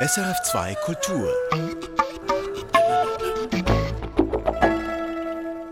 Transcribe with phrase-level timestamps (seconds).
[0.00, 1.28] SRF2 Kultur.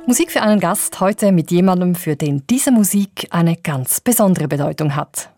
[0.05, 4.97] Musik für einen Gast heute mit jemandem, für den diese Musik eine ganz besondere Bedeutung
[4.97, 5.31] hat.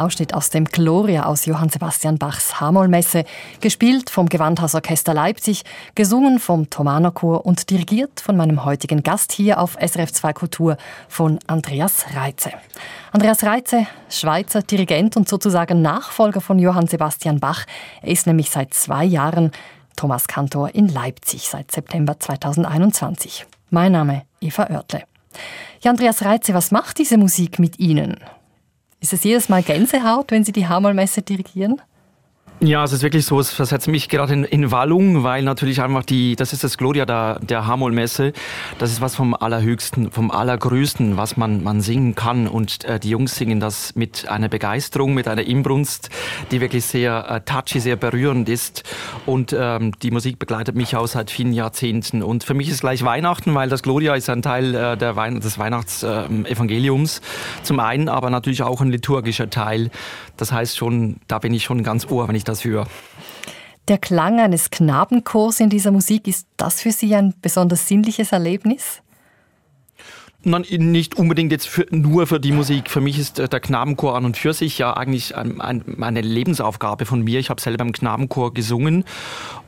[0.00, 3.24] Ausschnitt aus dem Gloria aus Johann Sebastian Bachs Hamollmesse,
[3.60, 5.62] gespielt vom Gewandhausorchester Leipzig,
[5.94, 10.76] gesungen vom Thomanerchor und dirigiert von meinem heutigen Gast hier auf SRF 2 Kultur
[11.08, 12.52] von Andreas Reitze.
[13.12, 17.66] Andreas Reitze, Schweizer Dirigent und sozusagen Nachfolger von Johann Sebastian Bach.
[18.02, 19.52] Er ist nämlich seit zwei Jahren
[19.96, 23.46] Thomas Kantor in Leipzig seit September 2021.
[23.68, 25.02] Mein Name Eva Oertle.
[25.82, 28.16] Ja, Andreas Reitze, was macht diese Musik mit Ihnen?
[29.00, 31.80] Ist es jedes Mal Gänsehaut, wenn Sie die Hamalmesse dirigieren?
[32.62, 36.04] Ja, es ist wirklich so, es versetzt mich gerade in, in Wallung, weil natürlich einfach
[36.04, 38.34] die, das ist das Gloria der, der Hamol-Messe,
[38.78, 42.46] das ist was vom Allerhöchsten, vom Allergrößten, was man, man singen kann.
[42.46, 46.10] Und äh, die Jungs singen das mit einer Begeisterung, mit einer Inbrunst,
[46.50, 48.84] die wirklich sehr äh, touchy, sehr berührend ist.
[49.24, 52.22] Und ähm, die Musik begleitet mich auch seit vielen Jahrzehnten.
[52.22, 55.40] Und für mich ist gleich Weihnachten, weil das Gloria ist ein Teil äh, der Wein
[55.40, 57.22] des Weihnachtsevangeliums äh,
[57.62, 59.90] zum einen, aber natürlich auch ein liturgischer Teil,
[60.36, 62.86] das heißt schon, da bin ich schon ganz ohr, wenn ich das höre.
[63.88, 69.02] Der Klang eines Knabenchors in dieser Musik, ist das für Sie ein besonders sinnliches Erlebnis?
[70.42, 72.88] Nein, nicht unbedingt jetzt für, nur für die Musik.
[72.88, 77.04] Für mich ist der Knabenchor an und für sich ja eigentlich ein, ein, eine Lebensaufgabe
[77.04, 77.40] von mir.
[77.40, 79.04] Ich habe selber im Knabenchor gesungen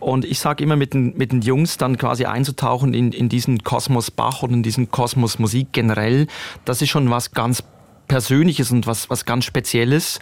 [0.00, 3.62] und ich sage immer mit den, mit den Jungs dann quasi einzutauchen in, in diesen
[3.62, 6.26] Kosmos Bach und in diesen Kosmos Musik generell.
[6.64, 7.62] Das ist schon was ganz
[8.08, 10.20] Persönliches und was, was ganz Spezielles.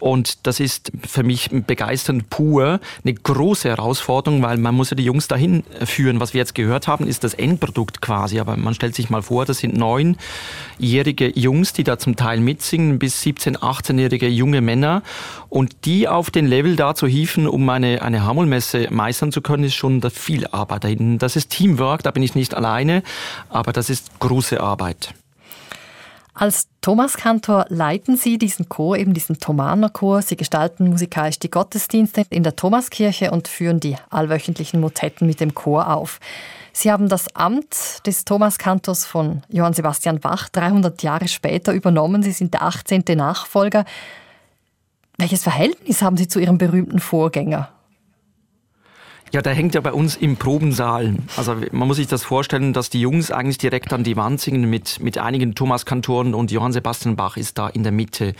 [0.00, 5.04] Und das ist für mich begeisternd pur eine große Herausforderung, weil man muss ja die
[5.04, 6.20] Jungs dahin führen.
[6.20, 8.40] Was wir jetzt gehört haben, ist das Endprodukt quasi.
[8.40, 12.98] Aber man stellt sich mal vor, das sind neunjährige Jungs, die da zum Teil mitsingen,
[12.98, 15.02] bis 17, 18-jährige junge Männer.
[15.48, 19.64] Und die auf den Level da zu hieven, um eine, eine Hammelmesse meistern zu können,
[19.64, 21.18] ist schon viel Arbeit da hinten.
[21.18, 23.02] Das ist Teamwork, da bin ich nicht alleine,
[23.48, 25.14] aber das ist große Arbeit.
[26.36, 30.20] Als Thomaskantor leiten Sie diesen Chor, eben diesen Thomanerchor.
[30.20, 35.54] Sie gestalten musikalisch die Gottesdienste in der Thomaskirche und führen die allwöchentlichen Motetten mit dem
[35.54, 36.18] Chor auf.
[36.72, 42.24] Sie haben das Amt des Thomaskantors von Johann Sebastian Bach 300 Jahre später übernommen.
[42.24, 43.04] Sie sind der 18.
[43.14, 43.84] Nachfolger.
[45.16, 47.73] Welches Verhältnis haben Sie zu Ihrem berühmten Vorgänger?
[49.32, 51.16] Ja, der hängt ja bei uns im Probensaal.
[51.36, 54.70] Also man muss sich das vorstellen, dass die Jungs eigentlich direkt an die Wand singen
[54.70, 58.34] mit, mit einigen Thomas-Kantoren und Johann Sebastian Bach ist da in der Mitte.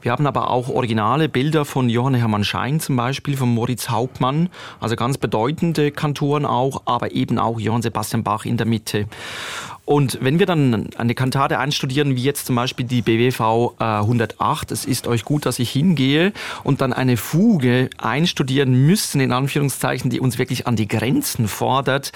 [0.00, 4.48] Wir haben aber auch originale Bilder von Johann Hermann Schein zum Beispiel, von Moritz Hauptmann,
[4.80, 9.06] also ganz bedeutende Kantoren auch, aber eben auch Johann Sebastian Bach in der Mitte.
[9.84, 14.70] Und wenn wir dann eine Kantate einstudieren, wie jetzt zum Beispiel die BWV äh, 108,
[14.70, 16.32] es ist euch gut, dass ich hingehe,
[16.62, 22.12] und dann eine Fuge einstudieren müssen, in Anführungszeichen, die uns wirklich an die Grenzen fordert,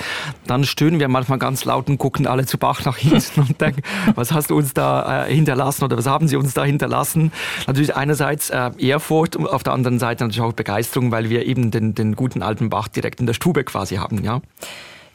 [0.47, 3.83] dann stöhnen wir manchmal ganz laut und gucken alle zu Bach nach hinten und denken,
[4.15, 7.33] was hast du uns da äh, hinterlassen oder was haben sie uns da hinterlassen?
[7.67, 11.73] Natürlich einerseits äh, Ehrfurcht und auf der anderen Seite natürlich auch Begeisterung, weil wir eben
[11.73, 14.41] den, den guten alten Bach direkt in der Stube quasi haben, ja.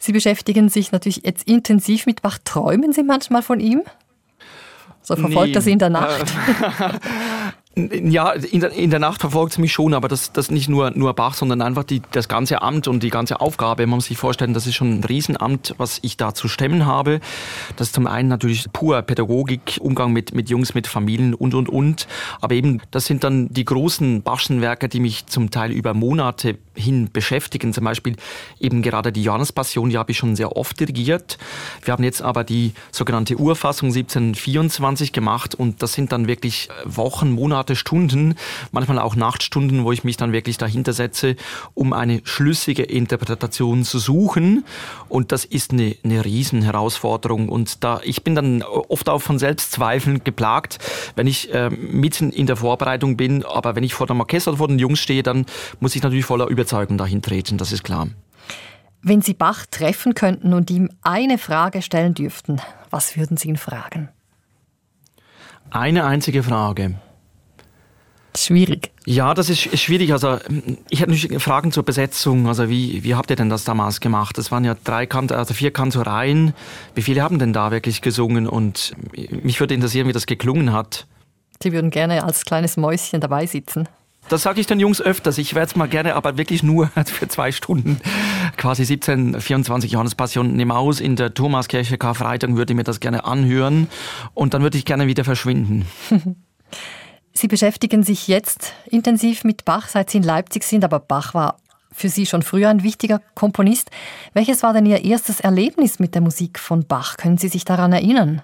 [0.02, 2.38] Sie beschäftigen sich natürlich jetzt intensiv mit Bach.
[2.42, 3.82] Träumen Sie manchmal von ihm?
[5.00, 5.54] So verfolgt nee.
[5.54, 6.24] er Sie in der Nacht?
[7.74, 10.90] Ja, in der, in der Nacht verfolgt es mich schon, aber das, das nicht nur,
[10.90, 13.86] nur Bach, sondern einfach die, das ganze Amt und die ganze Aufgabe.
[13.86, 17.20] Man muss sich vorstellen, das ist schon ein Riesenamt, was ich da zu stemmen habe.
[17.76, 21.70] Das ist zum einen natürlich pur Pädagogik, Umgang mit, mit Jungs, mit Familien und, und,
[21.70, 22.08] und.
[22.42, 26.58] Aber eben, das sind dann die großen Bachschen Werke, die mich zum Teil über Monate
[26.74, 27.72] hin beschäftigen.
[27.72, 28.16] Zum Beispiel
[28.60, 31.38] eben gerade die Johannespassion, die habe ich schon sehr oft dirigiert.
[31.82, 37.32] Wir haben jetzt aber die sogenannte Urfassung 1724 gemacht und das sind dann wirklich Wochen,
[37.32, 38.34] Monate, Monate, Stunden,
[38.72, 41.36] manchmal auch Nachtstunden, wo ich mich dann wirklich dahinter setze,
[41.74, 44.64] um eine schlüssige Interpretation zu suchen.
[45.08, 47.48] Und das ist eine, eine Riesenherausforderung.
[47.48, 50.78] Und da, ich bin dann oft auch von Selbstzweifeln geplagt,
[51.14, 53.44] wenn ich äh, mitten in der Vorbereitung bin.
[53.44, 55.46] Aber wenn ich vor dem Orchester oder vor den Jungs stehe, dann
[55.78, 58.08] muss ich natürlich voller Überzeugung dahin treten, das ist klar.
[59.04, 62.60] Wenn Sie Bach treffen könnten und ihm eine Frage stellen dürften,
[62.90, 64.08] was würden Sie ihn fragen?
[65.70, 66.96] Eine einzige Frage.
[68.36, 68.90] Schwierig.
[69.04, 70.12] Ja, das ist schwierig.
[70.12, 70.38] Also
[70.88, 72.46] ich hätte natürlich Fragen zur Besetzung.
[72.46, 74.38] Also wie, wie habt ihr denn das damals gemacht?
[74.38, 76.54] Das waren ja drei Kant also vier Kantoreien.
[76.94, 78.46] Wie viele haben denn da wirklich gesungen?
[78.46, 78.94] Und
[79.42, 81.06] mich würde interessieren, wie das geklungen hat.
[81.62, 83.88] Sie würden gerne als kleines Mäuschen dabei sitzen.
[84.28, 85.36] Das sage ich den Jungs öfters.
[85.36, 88.00] Ich werde es mal gerne, aber wirklich nur für zwei Stunden,
[88.56, 93.88] quasi 17, 24 Johannespassion Nemaus in der Thomaskirche Karfreitag würde ich mir das gerne anhören
[94.32, 95.86] und dann würde ich gerne wieder verschwinden.
[97.32, 101.56] Sie beschäftigen sich jetzt intensiv mit Bach, seit Sie in Leipzig sind, aber Bach war
[101.90, 103.90] für Sie schon früher ein wichtiger Komponist.
[104.32, 107.16] Welches war denn Ihr erstes Erlebnis mit der Musik von Bach?
[107.16, 108.42] Können Sie sich daran erinnern?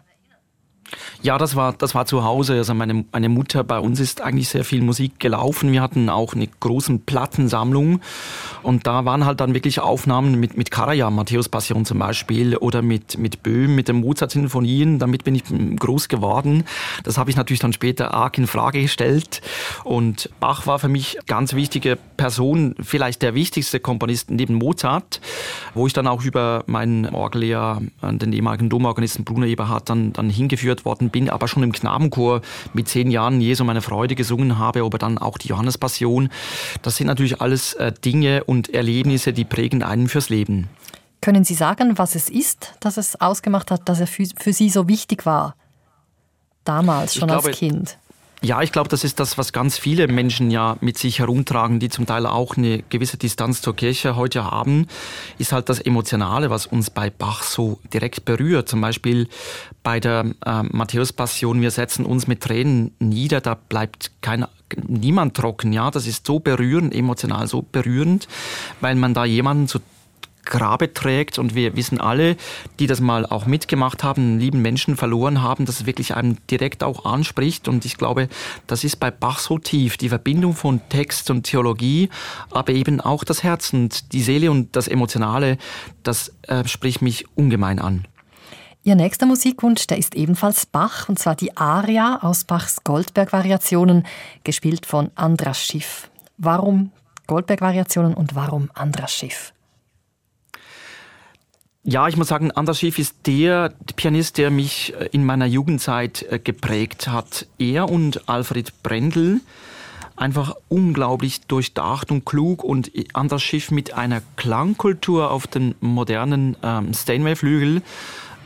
[1.22, 2.54] Ja, das war, das war zu Hause.
[2.54, 5.72] Also meine, meine Mutter, bei uns ist eigentlich sehr viel Musik gelaufen.
[5.72, 8.00] Wir hatten auch eine große Plattensammlung
[8.62, 12.82] und da waren halt dann wirklich Aufnahmen mit, mit Karajan, Matthäus Passion zum Beispiel oder
[12.82, 14.98] mit, mit Böhm, mit den Mozart-Sinfonien.
[14.98, 15.44] Damit bin ich
[15.76, 16.64] groß geworden.
[17.04, 19.40] Das habe ich natürlich dann später arg in Frage gestellt
[19.84, 25.20] und Bach war für mich ganz wichtige Person, vielleicht der wichtigste Komponist neben Mozart,
[25.74, 30.77] wo ich dann auch über meinen Orgellehrer, den ehemaligen Domorganisten Bruno Eberhardt, dann, dann hingeführt
[30.78, 32.40] eingeführt worden bin, aber schon im Knabenchor
[32.72, 36.30] mit zehn Jahren Jesu meine Freude gesungen habe, aber dann auch die Johannespassion.
[36.82, 40.68] Das sind natürlich alles äh, Dinge und Erlebnisse, die prägen einen fürs Leben.
[41.20, 44.70] Können Sie sagen, was es ist, dass es ausgemacht hat, dass er für, für Sie
[44.70, 45.56] so wichtig war?
[46.64, 47.98] Damals, schon glaube, als Kind.
[48.40, 51.88] Ja, ich glaube, das ist das, was ganz viele Menschen ja mit sich herumtragen, die
[51.88, 54.86] zum Teil auch eine gewisse Distanz zur Kirche heute haben,
[55.38, 58.68] ist halt das Emotionale, was uns bei Bach so direkt berührt.
[58.68, 59.28] Zum Beispiel
[59.82, 64.46] bei der äh, Matthäus-Passion, wir setzen uns mit Tränen nieder, da bleibt kein
[64.86, 68.28] niemand trocken, ja, das ist so berührend, emotional so berührend,
[68.80, 69.80] weil man da jemanden zu
[70.48, 71.38] Grabe trägt.
[71.38, 72.36] Und wir wissen alle,
[72.80, 76.82] die das mal auch mitgemacht haben, lieben Menschen verloren haben, dass es wirklich einem direkt
[76.82, 77.68] auch anspricht.
[77.68, 78.28] Und ich glaube,
[78.66, 79.96] das ist bei Bach so tief.
[79.96, 82.08] Die Verbindung von Text und Theologie,
[82.50, 85.58] aber eben auch das Herz und die Seele und das Emotionale,
[86.02, 88.06] das äh, spricht mich ungemein an.
[88.84, 94.06] Ihr nächster Musikwunsch, der ist ebenfalls Bach, und zwar die Aria aus Bachs Goldberg-Variationen,
[94.44, 96.10] gespielt von Andras Schiff.
[96.38, 96.92] Warum
[97.26, 99.52] Goldberg-Variationen und warum Andras Schiff?
[101.90, 106.22] Ja, ich muss sagen, Anders Schiff ist der Pianist, der mich äh, in meiner Jugendzeit
[106.28, 107.46] äh, geprägt hat.
[107.58, 109.40] Er und Alfred Brendel
[110.14, 116.92] einfach unglaublich durchdacht und klug und Anders Schiff mit einer Klangkultur auf den modernen ähm,
[116.92, 117.80] Steinway-Flügel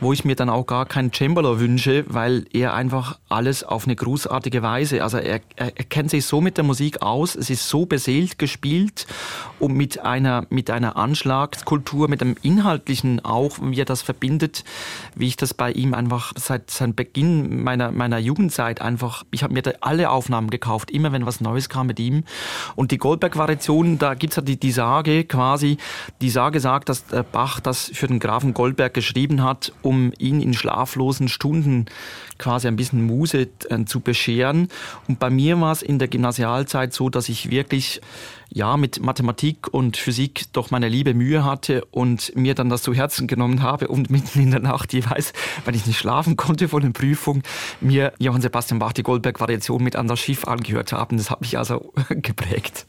[0.03, 3.95] wo ich mir dann auch gar keinen Cembalo wünsche, weil er einfach alles auf eine
[3.95, 7.67] großartige Weise, also er, er, er kennt sich so mit der Musik aus, es ist
[7.69, 9.07] so beseelt gespielt
[9.59, 14.63] und mit einer, mit einer Anschlagskultur, mit einem Inhaltlichen auch, wie er das verbindet,
[15.15, 19.53] wie ich das bei ihm einfach seit, seit Beginn meiner, meiner Jugendzeit einfach, ich habe
[19.53, 22.23] mir da alle Aufnahmen gekauft, immer wenn was Neues kam mit ihm.
[22.75, 25.77] Und die Goldberg-Variation, da gibt's ja die, die Sage quasi,
[26.21, 30.41] die Sage sagt, dass Bach das für den Grafen Goldberg geschrieben hat, um um ihn
[30.41, 31.85] in schlaflosen Stunden
[32.37, 34.67] quasi ein bisschen Muse äh, zu bescheren.
[35.07, 38.01] Und bei mir war es in der Gymnasialzeit so, dass ich wirklich
[38.49, 42.93] ja mit Mathematik und Physik doch meine liebe Mühe hatte und mir dann das zu
[42.93, 45.33] Herzen genommen habe und mitten in der Nacht jeweils,
[45.65, 47.43] weil ich nicht schlafen konnte vor den Prüfungen,
[47.81, 51.17] mir Johann Sebastian Bach die Goldberg-Variation mit Anders Schiff angehört haben.
[51.17, 52.85] Das hat mich also geprägt.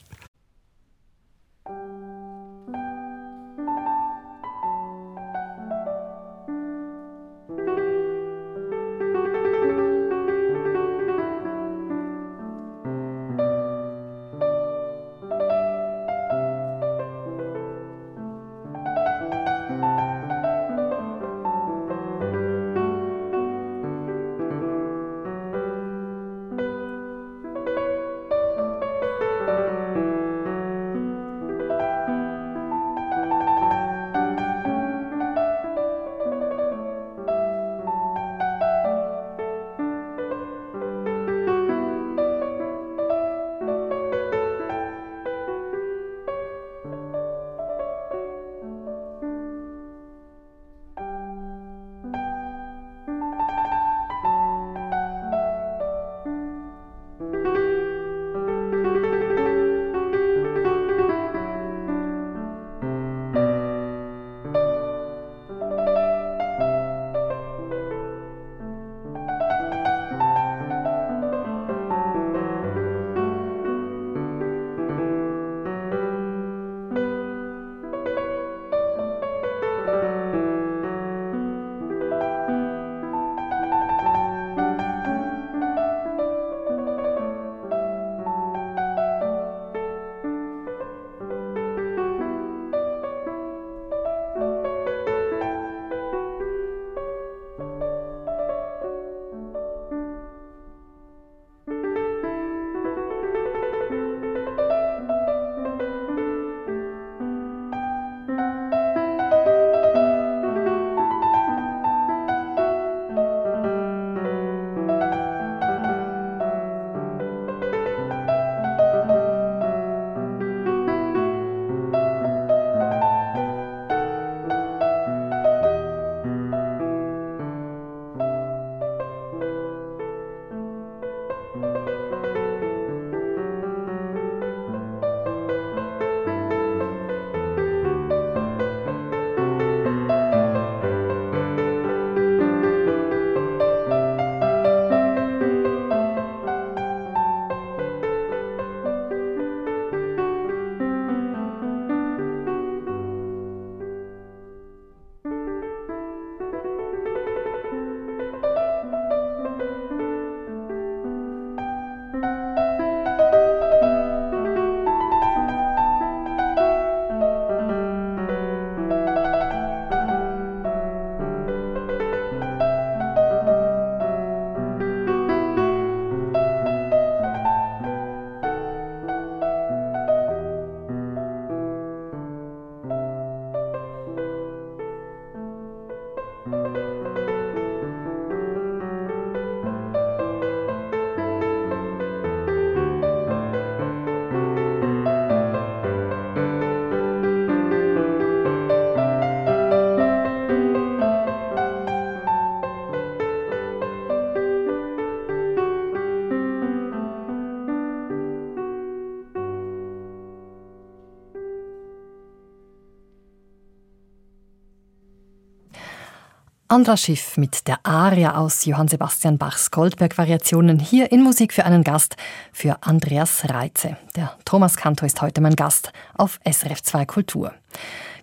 [216.75, 221.85] Andra Schiff mit der Aria aus Johann Sebastian Bachs Goldberg-Variationen hier in Musik für einen
[221.85, 222.17] Gast
[222.53, 223.97] für Andreas Reitze.
[224.17, 227.53] Der Thomas Kantor ist heute mein Gast auf SRF 2 Kultur.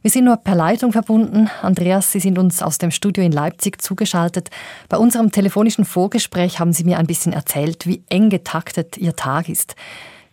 [0.02, 1.50] Wir sind nur per Leitung verbunden.
[1.62, 4.50] Andreas, Sie sind uns aus dem Studio in Leipzig zugeschaltet.
[4.90, 9.48] Bei unserem telefonischen Vorgespräch haben Sie mir ein bisschen erzählt, wie eng getaktet Ihr Tag
[9.48, 9.78] ist.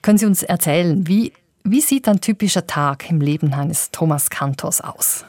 [0.02, 1.32] Können Sie uns erzählen, wie,
[1.62, 5.24] wie sieht ein typischer Tag im Leben eines Thomas Kantors aus?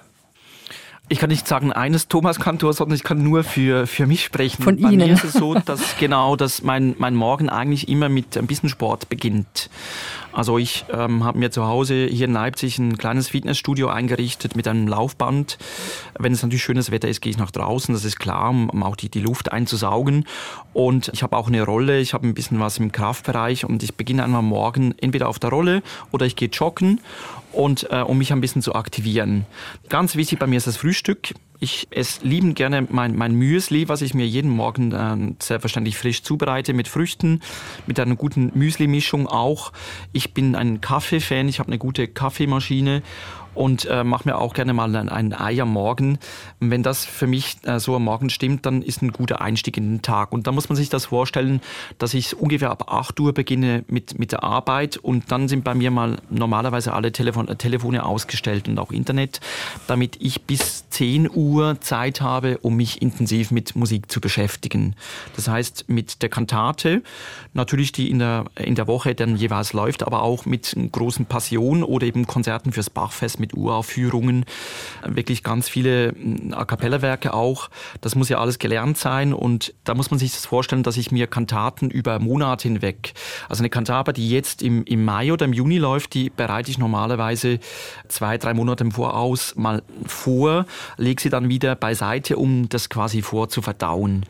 [1.11, 4.61] Ich kann nicht sagen eines Thomas Kantor, sondern ich kann nur für, für mich sprechen.
[4.61, 5.07] Von Bei Ihnen.
[5.07, 8.69] mir ist es so, dass genau, dass mein, mein Morgen eigentlich immer mit ein bisschen
[8.69, 9.71] Sport beginnt.
[10.31, 14.67] Also ich ähm, habe mir zu Hause hier in Leipzig ein kleines Fitnessstudio eingerichtet mit
[14.67, 15.57] einem Laufband.
[16.19, 18.83] Wenn es natürlich schönes Wetter ist, gehe ich nach draußen, das ist klar, um, um
[18.83, 20.25] auch die, die Luft einzusaugen.
[20.73, 23.95] Und ich habe auch eine Rolle, ich habe ein bisschen was im Kraftbereich und ich
[23.95, 27.01] beginne einmal morgen entweder auf der Rolle oder ich gehe joggen
[27.51, 29.45] und äh, um mich ein bisschen zu aktivieren.
[29.89, 31.33] Ganz wichtig bei mir ist das Frühstück.
[31.59, 36.23] Ich esse liebend gerne mein, mein Müsli, was ich mir jeden Morgen äh, selbstverständlich frisch
[36.23, 37.41] zubereite mit Früchten,
[37.85, 39.73] mit einer guten Müsli-Mischung auch.
[40.13, 43.01] Ich bin ein Kaffee-Fan, ich habe eine gute Kaffeemaschine
[43.59, 46.17] und äh, mache mir auch gerne mal ein, Ei am Morgen.
[46.61, 49.95] Wenn das für mich äh, so am Morgen stimmt, dann ist ein guter Einstieg in
[49.95, 50.31] den Tag.
[50.31, 51.59] Und da muss man sich das vorstellen,
[51.97, 55.75] dass ich ungefähr ab 8 Uhr beginne mit, mit der Arbeit und dann sind bei
[55.75, 59.41] mir mal normalerweise alle Telefon, äh, Telefone ausgestellt und auch Internet,
[59.87, 64.95] damit ich bis 10 Uhr Zeit habe, um mich intensiv mit Musik zu beschäftigen.
[65.35, 67.03] Das heißt mit der Kantate,
[67.53, 71.83] natürlich die in der, in der Woche dann jeweils läuft, aber auch mit großen Passion
[71.83, 74.45] oder eben Konzerten fürs Bachfest mit Uraufführungen,
[75.05, 77.69] wirklich ganz viele hm, A cappella-Werke auch.
[78.01, 81.11] Das muss ja alles gelernt sein und da muss man sich das vorstellen, dass ich
[81.11, 83.13] mir Kantaten über Monate hinweg,
[83.47, 86.77] also eine Kantate, die jetzt im, im Mai oder im Juni läuft, die bereite ich
[86.77, 87.59] normalerweise
[88.07, 90.65] zwei, drei Monate im Voraus mal vor,
[90.97, 94.25] lege sie dann wieder beiseite, um das quasi vorzuverdauen.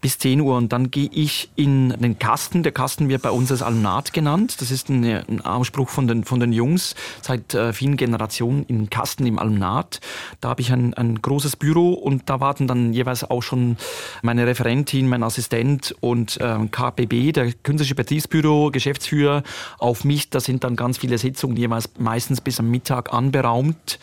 [0.00, 2.62] Bis 10 Uhr und dann gehe ich in den Kasten.
[2.62, 4.60] Der Kasten wird bei uns als Alumnat genannt.
[4.60, 8.90] Das ist ein, ein Ausspruch von den, von den Jungs seit äh, vielen Generationen im
[8.90, 10.00] Kasten im Alumnat.
[10.40, 13.76] Da habe ich ein, ein großes Büro und da warten dann jeweils auch schon
[14.22, 19.42] meine Referentin, mein Assistent und äh, KPB, der Künstlerische Betriebsbüro, Geschäftsführer,
[19.78, 20.30] auf mich.
[20.30, 23.98] Da sind dann ganz viele Sitzungen jeweils meistens bis am Mittag anberaumt.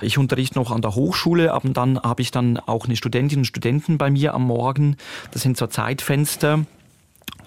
[0.00, 3.44] Ich unterrichte noch an der Hochschule, aber dann habe ich dann auch eine Studentin und
[3.44, 4.96] Studenten bei mir am Morgen.
[5.32, 6.64] Das sind so Zeitfenster.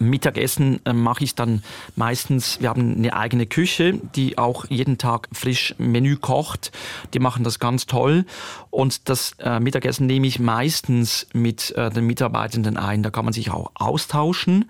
[0.10, 1.64] Mittagessen äh, mache ich dann
[1.96, 6.72] meistens, wir haben eine eigene Küche, die auch jeden Tag frisch Menü kocht.
[7.14, 8.26] Die machen das ganz toll.
[8.70, 13.04] Und das äh, Mittagessen nehme ich meistens mit äh, den Mitarbeitenden ein.
[13.04, 14.70] Da kann man sich auch austauschen.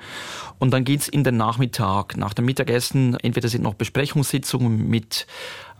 [0.59, 2.17] Und dann geht's in den Nachmittag.
[2.17, 5.27] Nach dem Mittagessen, entweder sind noch Besprechungssitzungen mit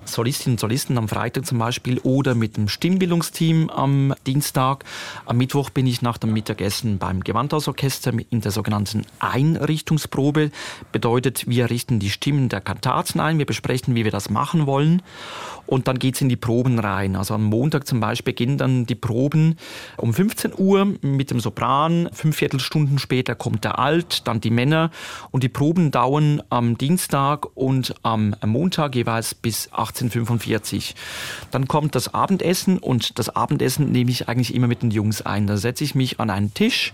[0.06, 4.84] Solistinnen und Solisten am Freitag zum Beispiel oder mit dem Stimmbildungsteam am Dienstag.
[5.26, 10.52] Am Mittwoch bin ich nach dem Mittagessen beim Gewandhausorchester in der sogenannten Einrichtungsprobe.
[10.92, 15.02] Bedeutet, wir richten die Stimmen der Kantaten ein, wir besprechen, wie wir das machen wollen.
[15.66, 17.16] Und dann geht's in die Proben rein.
[17.16, 19.58] Also am Montag zum Beispiel beginnen dann die Proben
[19.98, 22.10] um 15 Uhr mit dem Sopran.
[22.12, 24.92] Fünf Viertelstunden später kommt der Alt, dann die Männer.
[25.32, 30.94] Und die Proben dauern am Dienstag und am Montag jeweils bis 18.45
[31.52, 35.48] Dann kommt das Abendessen und das Abendessen nehme ich eigentlich immer mit den Jungs ein.
[35.48, 36.94] Da setze ich mich an einen Tisch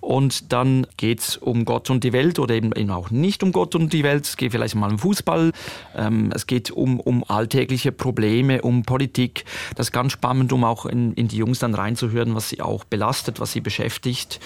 [0.00, 3.92] und dann geht's um Gott und die Welt oder eben auch nicht um Gott und
[3.92, 4.26] die Welt.
[4.26, 5.52] Es geht vielleicht mal um Fußball.
[5.96, 9.44] Ähm, es geht um, um alltägliche Probleme, um Politik.
[9.76, 12.84] Das ist ganz spannend, um auch in, in die Jungs dann reinzuhören, was sie auch
[12.84, 14.40] belastet, was sie beschäftigt.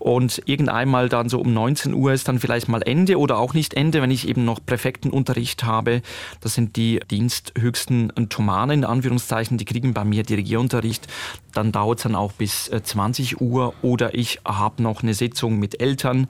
[0.00, 3.74] Und irgendeinmal dann so um 19 Uhr ist dann vielleicht mal Ende oder auch nicht
[3.74, 6.00] Ende, wenn ich eben noch Präfektenunterricht habe.
[6.40, 11.06] Das sind die diensthöchsten Thomanen, in Anführungszeichen, die kriegen bei mir Dirigierunterricht.
[11.54, 15.58] Dann dauert es dann auch bis 20 äh, Uhr oder ich habe noch eine Sitzung
[15.58, 16.28] mit Eltern.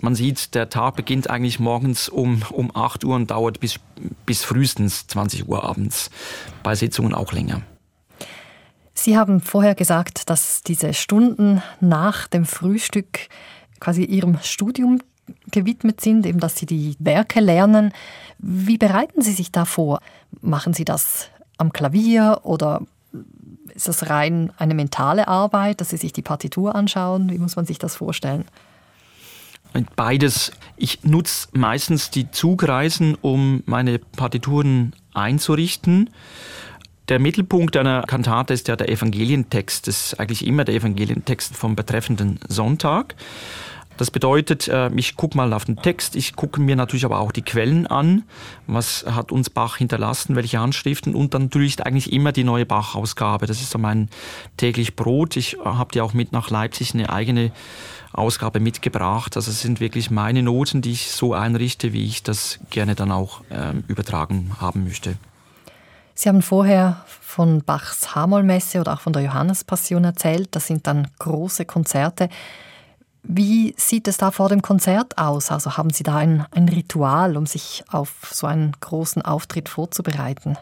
[0.00, 3.78] Man sieht, der Tag beginnt eigentlich morgens um, um 8 Uhr und dauert bis,
[4.26, 6.10] bis frühestens 20 Uhr abends.
[6.62, 7.62] Bei Sitzungen auch länger.
[8.94, 13.28] Sie haben vorher gesagt, dass diese Stunden nach dem Frühstück
[13.80, 15.00] quasi Ihrem Studium
[15.50, 17.92] gewidmet sind, eben dass Sie die Werke lernen.
[18.42, 20.00] Wie bereiten Sie sich da vor?
[20.40, 21.28] Machen Sie das
[21.58, 22.82] am Klavier oder
[23.74, 27.30] Ist das rein eine mentale Arbeit, dass Sie sich die Partitur anschauen?
[27.30, 28.44] Wie muss man sich das vorstellen?
[29.96, 30.52] Beides.
[30.76, 36.10] Ich nutze meistens die Zugreisen, um meine Partituren einzurichten.
[37.08, 39.86] Der Mittelpunkt einer Kantate ist ja der Evangelientext.
[39.86, 43.14] Das ist eigentlich immer der Evangelientext vom betreffenden Sonntag.
[43.96, 47.32] Das bedeutet, äh, ich gucke mal auf den Text, ich gucke mir natürlich aber auch
[47.32, 48.24] die Quellen an.
[48.66, 53.46] Was hat uns Bach hinterlassen, welche Handschriften und dann natürlich eigentlich immer die neue Bach-Ausgabe.
[53.46, 54.08] Das ist so mein
[54.56, 55.36] täglich Brot.
[55.36, 57.52] Ich habe dir auch mit nach Leipzig eine eigene
[58.12, 59.36] Ausgabe mitgebracht.
[59.36, 63.12] Also es sind wirklich meine Noten, die ich so einrichte, wie ich das gerne dann
[63.12, 65.16] auch äh, übertragen haben möchte.
[66.14, 70.48] Sie haben vorher von Bachs Hamollmesse oder auch von der Johannespassion erzählt.
[70.54, 72.28] Das sind dann große Konzerte.
[73.22, 75.50] Wie sieht es da vor dem Konzert aus?
[75.50, 80.58] Also haben Sie da ein, ein Ritual, um sich auf so einen großen Auftritt vorzubereiten?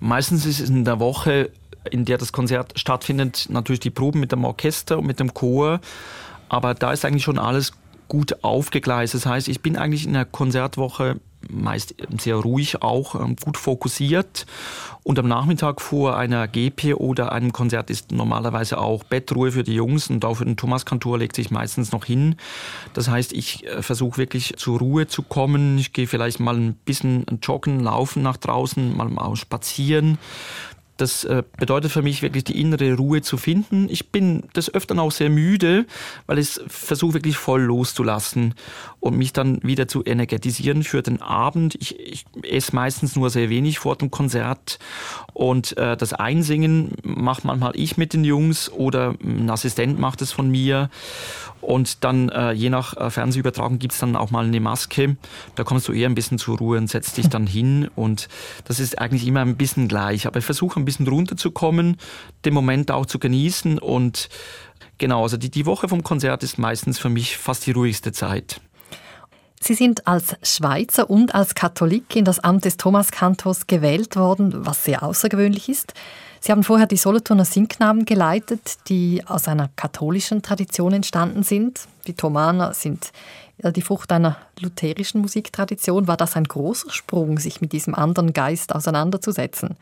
[0.00, 1.50] Meistens ist es in der Woche,
[1.90, 5.80] in der das Konzert stattfindet, natürlich die Proben mit dem Orchester und mit dem Chor.
[6.48, 7.72] Aber da ist eigentlich schon alles
[8.08, 9.14] gut aufgegleist.
[9.14, 14.46] Das heißt, ich bin eigentlich in der Konzertwoche meist sehr ruhig auch, ähm, gut fokussiert.
[15.02, 19.74] Und am Nachmittag vor einer GP oder einem Konzert ist normalerweise auch Bettruhe für die
[19.74, 22.36] Jungs und auch für den Thomas Kantor legt sich meistens noch hin.
[22.94, 25.76] Das heißt, ich äh, versuche wirklich zur Ruhe zu kommen.
[25.78, 30.18] Ich gehe vielleicht mal ein bisschen joggen, laufen nach draußen, mal spazieren.
[30.96, 33.88] Das äh, bedeutet für mich wirklich die innere Ruhe zu finden.
[33.88, 35.86] Ich bin des Öfteren auch sehr müde,
[36.26, 38.54] weil ich versuche wirklich voll loszulassen
[39.00, 41.74] und mich dann wieder zu energetisieren für den Abend.
[41.80, 44.78] Ich, ich esse meistens nur sehr wenig vor dem Konzert
[45.32, 50.30] und äh, das Einsingen macht manchmal ich mit den Jungs oder ein Assistent macht es
[50.30, 50.90] von mir
[51.64, 55.16] und dann äh, je nach äh, Fernsehübertragung gibt es dann auch mal eine Maske.
[55.54, 57.90] Da kommst du eher ein bisschen zur Ruhe und setzt dich dann hin.
[57.96, 58.28] Und
[58.64, 60.26] das ist eigentlich immer ein bisschen gleich.
[60.26, 61.96] Aber ich versuche ein bisschen runterzukommen,
[62.44, 63.78] den Moment auch zu genießen.
[63.78, 64.28] Und
[64.98, 68.60] genau, also die, die Woche vom Konzert ist meistens für mich fast die ruhigste Zeit.
[69.60, 74.84] Sie sind als Schweizer und als Katholik in das Amt des Thomaskantors gewählt worden, was
[74.84, 75.94] sehr außergewöhnlich ist.
[76.44, 81.88] Sie haben vorher die Solothurner Singknaben geleitet, die aus einer katholischen Tradition entstanden sind.
[82.06, 83.12] Die Thomaner sind
[83.56, 86.06] die Frucht einer lutherischen Musiktradition.
[86.06, 89.78] War das ein großer Sprung, sich mit diesem anderen Geist auseinanderzusetzen?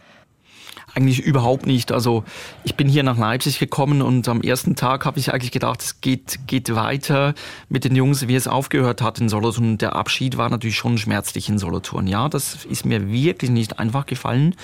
[0.95, 1.91] Eigentlich überhaupt nicht.
[1.91, 2.23] Also
[2.65, 6.01] ich bin hier nach Leipzig gekommen und am ersten Tag habe ich eigentlich gedacht, es
[6.03, 7.35] geht, geht weiter
[7.71, 9.79] mit den Jungs, wie es aufgehört hat in Solothurn.
[9.79, 12.07] Der Abschied war natürlich schon schmerzlich in Solothurn.
[12.07, 14.55] Ja, das ist mir wirklich nicht einfach gefallen.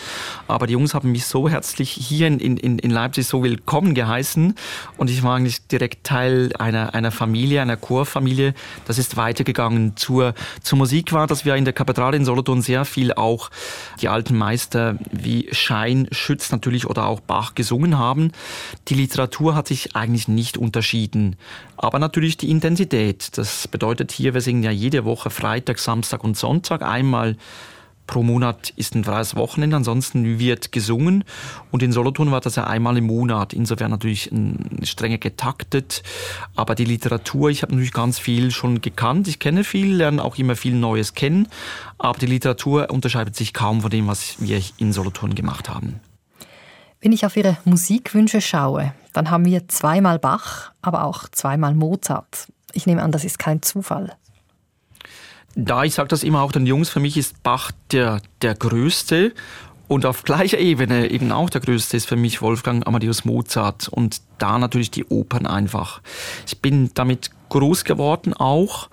[0.46, 4.54] Aber die Jungs haben mich so herzlich hier in, in, in Leipzig so willkommen geheißen
[4.98, 8.52] und ich war eigentlich direkt Teil einer, einer Familie, einer Chorfamilie.
[8.84, 9.96] Das ist weitergegangen.
[9.96, 13.50] Zur, zur Musik war, dass wir in der Kathedrale in Solothurn sehr viel auch
[14.02, 18.30] die alten Meister wie Schein, Schütz natürlich oder auch Bach gesungen haben.
[18.86, 21.36] Die Literatur hat sich eigentlich nicht unterschieden.
[21.76, 23.36] Aber natürlich die Intensität.
[23.36, 27.36] Das bedeutet hier, wir singen ja jede Woche Freitag, Samstag und Sonntag einmal
[28.08, 31.22] pro Monat ist ein freies Wochenende, ansonsten wird gesungen.
[31.70, 33.52] Und in Solothurn war das ja einmal im Monat.
[33.52, 34.32] Insofern natürlich
[34.82, 36.02] strenger getaktet.
[36.56, 39.28] Aber die Literatur, ich habe natürlich ganz viel schon gekannt.
[39.28, 41.46] Ich kenne viel, lerne auch immer viel Neues kennen.
[41.98, 46.00] Aber die Literatur unterscheidet sich kaum von dem, was wir in Solothurn gemacht haben.
[47.00, 52.48] Wenn ich auf Ihre Musikwünsche schaue, dann haben wir zweimal Bach, aber auch zweimal Mozart.
[52.72, 54.16] Ich nehme an, das ist kein Zufall.
[55.54, 59.32] Da, ich sage das immer auch den Jungs, für mich ist Bach der, der Größte
[59.88, 64.20] und auf gleicher Ebene eben auch der Größte ist für mich Wolfgang Amadeus Mozart und
[64.38, 66.00] da natürlich die Opern einfach.
[66.46, 68.90] Ich bin damit groß geworden auch,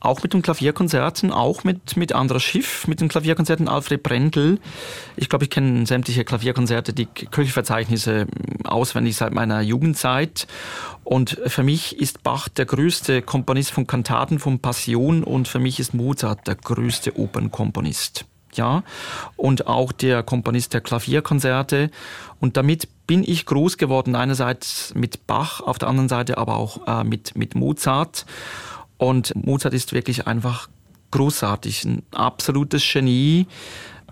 [0.00, 4.58] auch mit den Klavierkonzerten, auch mit, mit Andras Schiff, mit den Klavierkonzerten Alfred Brendel.
[5.16, 8.26] Ich glaube, ich kenne sämtliche Klavierkonzerte, die Kirchenverzeichnisse
[8.64, 10.46] auswendig seit meiner Jugendzeit.
[11.04, 15.78] Und für mich ist Bach der größte Komponist von Kantaten, von Passion und für mich
[15.78, 18.24] ist Mozart der größte Opernkomponist.
[18.54, 18.82] Ja,
[19.36, 21.90] und auch der Komponist der Klavierkonzerte.
[22.40, 26.86] Und damit bin ich groß geworden, einerseits mit Bach, auf der anderen Seite aber auch
[26.86, 28.26] äh, mit, mit Mozart.
[29.00, 30.68] Und Mozart ist wirklich einfach
[31.10, 33.46] großartig, ein absolutes Genie,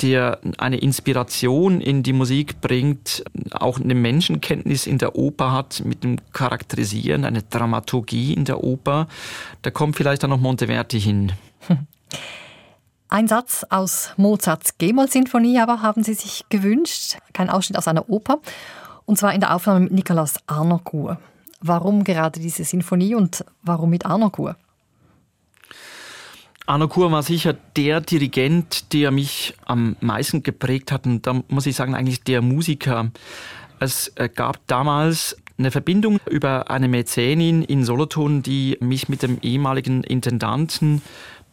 [0.01, 6.05] der eine Inspiration in die Musik bringt, auch eine Menschenkenntnis in der Oper hat, mit
[6.05, 9.09] dem Charakterisieren, eine Dramaturgie in der Oper.
[9.61, 11.33] Da kommt vielleicht dann noch Monteverti hin.
[13.11, 18.39] Ein Satz aus Mozarts G-Moll-Sinfonie aber haben Sie sich gewünscht, kein Ausschnitt aus einer Oper,
[19.05, 21.19] und zwar in der Aufnahme mit Nikolaus Arnogur.
[21.61, 24.57] Warum gerade diese Sinfonie und warum mit Arnogur?
[26.69, 31.07] Arno Kur war sicher der Dirigent, der mich am meisten geprägt hat.
[31.07, 33.11] Und da muss ich sagen, eigentlich der Musiker.
[33.81, 39.39] Es äh, gab damals eine Verbindung über eine Mäzenin in Solothurn, die mich mit dem
[39.41, 41.01] ehemaligen Intendanten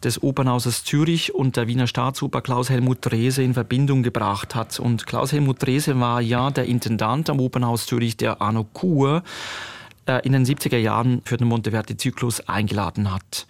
[0.04, 4.78] des Opernhauses Zürich und der Wiener Staatsoper Klaus Helmut Drese in Verbindung gebracht hat.
[4.78, 9.22] Und Klaus Helmut Drese war ja der Intendant am Opernhaus Zürich, der Arno Kur
[10.04, 13.46] äh, in den 70er Jahren für den Monteverdi-Zyklus eingeladen hat.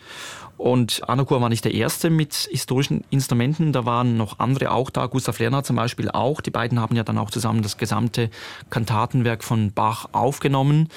[0.56, 5.06] Und Arnokur war nicht der erste mit historischen Instrumenten, da waren noch andere auch da,
[5.06, 6.40] Gustav Lerner zum Beispiel auch.
[6.40, 8.30] Die beiden haben ja dann auch zusammen das gesamte
[8.70, 10.88] Kantatenwerk von Bach aufgenommen.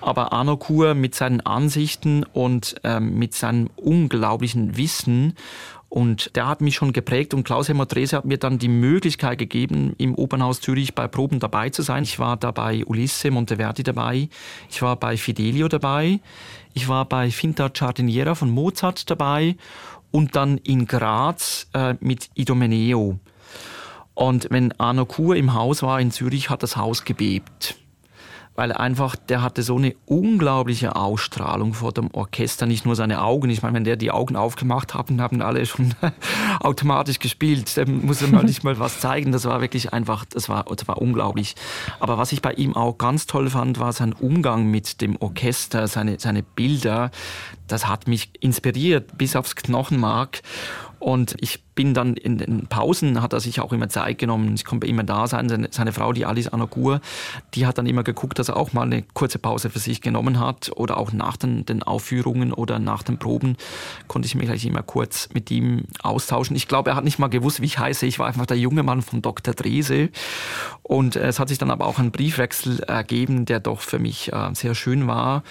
[0.00, 5.34] Aber Arnokur mit seinen Ansichten und ähm, mit seinem unglaublichen Wissen
[5.88, 9.38] und der hat mich schon geprägt und Klaus Helmut Drese hat mir dann die Möglichkeit
[9.38, 12.02] gegeben, im Opernhaus Zürich bei Proben dabei zu sein.
[12.02, 14.28] Ich war da bei Ulisse Monteverdi dabei,
[14.68, 16.20] ich war bei Fidelio dabei,
[16.74, 19.56] ich war bei Finta Giardiniera von Mozart dabei
[20.10, 23.18] und dann in Graz äh, mit Idomeneo.
[24.14, 27.76] Und wenn Arno Kur im Haus war in Zürich, hat das Haus gebebt
[28.58, 33.50] weil einfach der hatte so eine unglaubliche Ausstrahlung vor dem Orchester, nicht nur seine Augen.
[33.50, 35.94] Ich meine, wenn der die Augen aufgemacht hat, haben alle schon
[36.58, 37.76] automatisch gespielt.
[37.76, 39.30] Der musste mal nicht mal was zeigen.
[39.30, 41.54] Das war wirklich einfach, das war, das war unglaublich.
[42.00, 45.86] Aber was ich bei ihm auch ganz toll fand, war sein Umgang mit dem Orchester,
[45.86, 47.12] seine, seine Bilder.
[47.68, 50.42] Das hat mich inspiriert bis aufs Knochenmark.
[50.98, 54.54] Und ich bin dann in den Pausen, hat er sich auch immer Zeit genommen.
[54.54, 55.48] Ich konnte immer da sein.
[55.48, 57.00] Seine, seine Frau, die Alice Anagur,
[57.54, 60.40] die hat dann immer geguckt, dass er auch mal eine kurze Pause für sich genommen
[60.40, 60.70] hat.
[60.74, 63.56] Oder auch nach den, den Aufführungen oder nach den Proben
[64.08, 66.56] konnte ich mich gleich immer kurz mit ihm austauschen.
[66.56, 68.06] Ich glaube, er hat nicht mal gewusst, wie ich heiße.
[68.06, 69.54] Ich war einfach der junge Mann von Dr.
[69.54, 70.10] Drese.
[70.82, 74.50] Und es hat sich dann aber auch ein Briefwechsel ergeben, der doch für mich äh,
[74.54, 75.44] sehr schön war.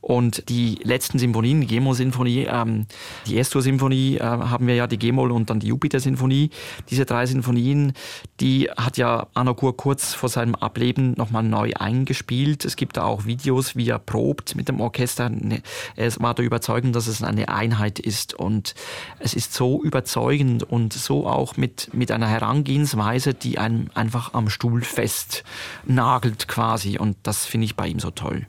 [0.00, 2.86] Und die letzten Symphonien, die G-Moll-Sinfonie, ähm,
[3.26, 6.50] die S-Dur-Symphonie, äh, haben wir ja die G-Moll und dann die Jupiter-Sinfonie.
[6.88, 7.92] Diese drei Sinfonien,
[8.40, 12.64] die hat ja Anokur kurz vor seinem Ableben nochmal neu eingespielt.
[12.64, 15.28] Es gibt da auch Videos, wie er probt mit dem Orchester.
[15.28, 15.62] Ne,
[15.96, 18.32] er war der Überzeugung, dass es eine Einheit ist.
[18.32, 18.74] Und
[19.18, 24.48] es ist so überzeugend und so auch mit, mit einer Herangehensweise, die einem einfach am
[24.48, 25.44] Stuhl fest
[25.84, 26.98] nagelt quasi.
[26.98, 28.46] Und das finde ich bei ihm so toll.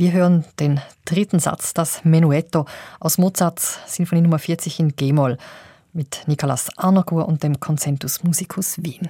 [0.00, 2.66] Wir hören den dritten Satz, das Menuetto
[3.00, 5.38] aus Mozarts Sinfonie Nummer 40 in G-Moll
[5.92, 9.08] mit Nikolaus Arnogur und dem Concentus Musicus Wien.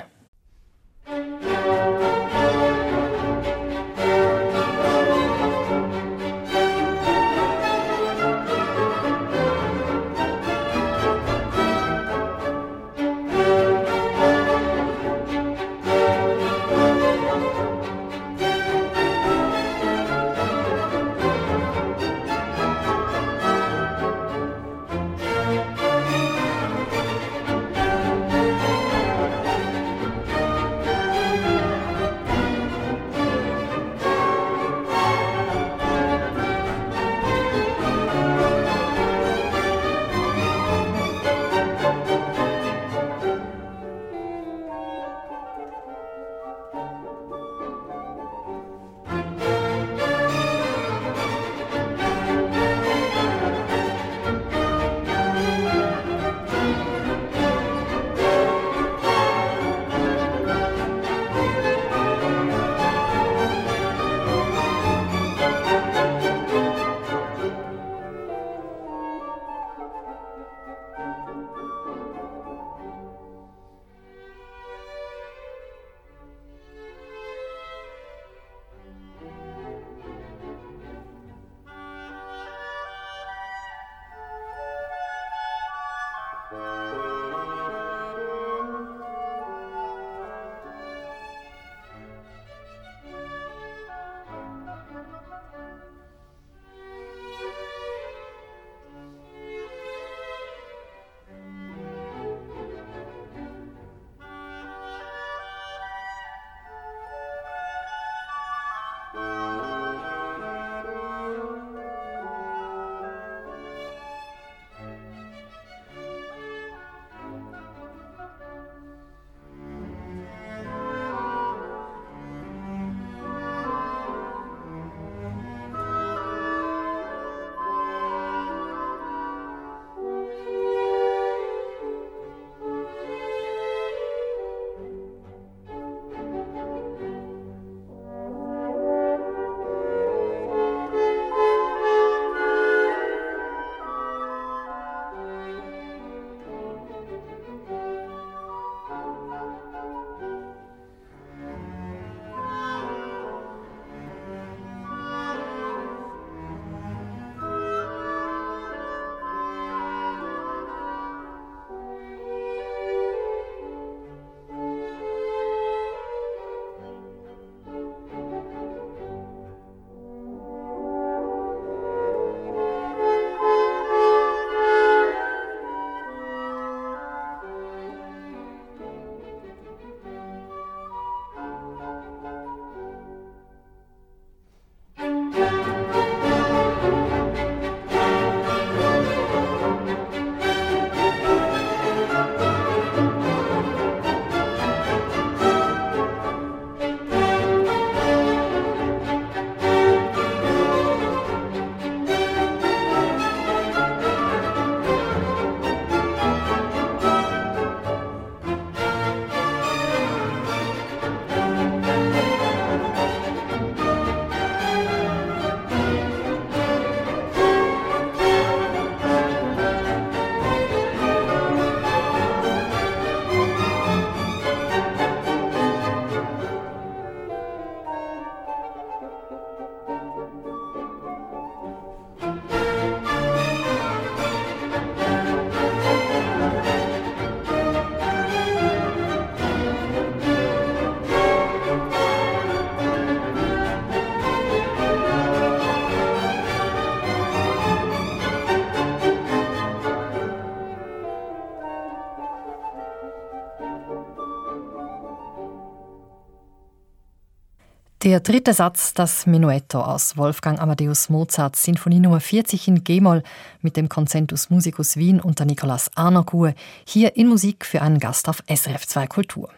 [258.08, 263.22] Der dritte Satz, das Menuetto aus Wolfgang Amadeus Mozarts Sinfonie Nummer 40 in G-Moll
[263.60, 266.54] mit dem Concentus Musicus Wien unter Nikolaus Arnokur,
[266.86, 269.50] hier in Musik für einen Gast auf SRF 2 Kultur.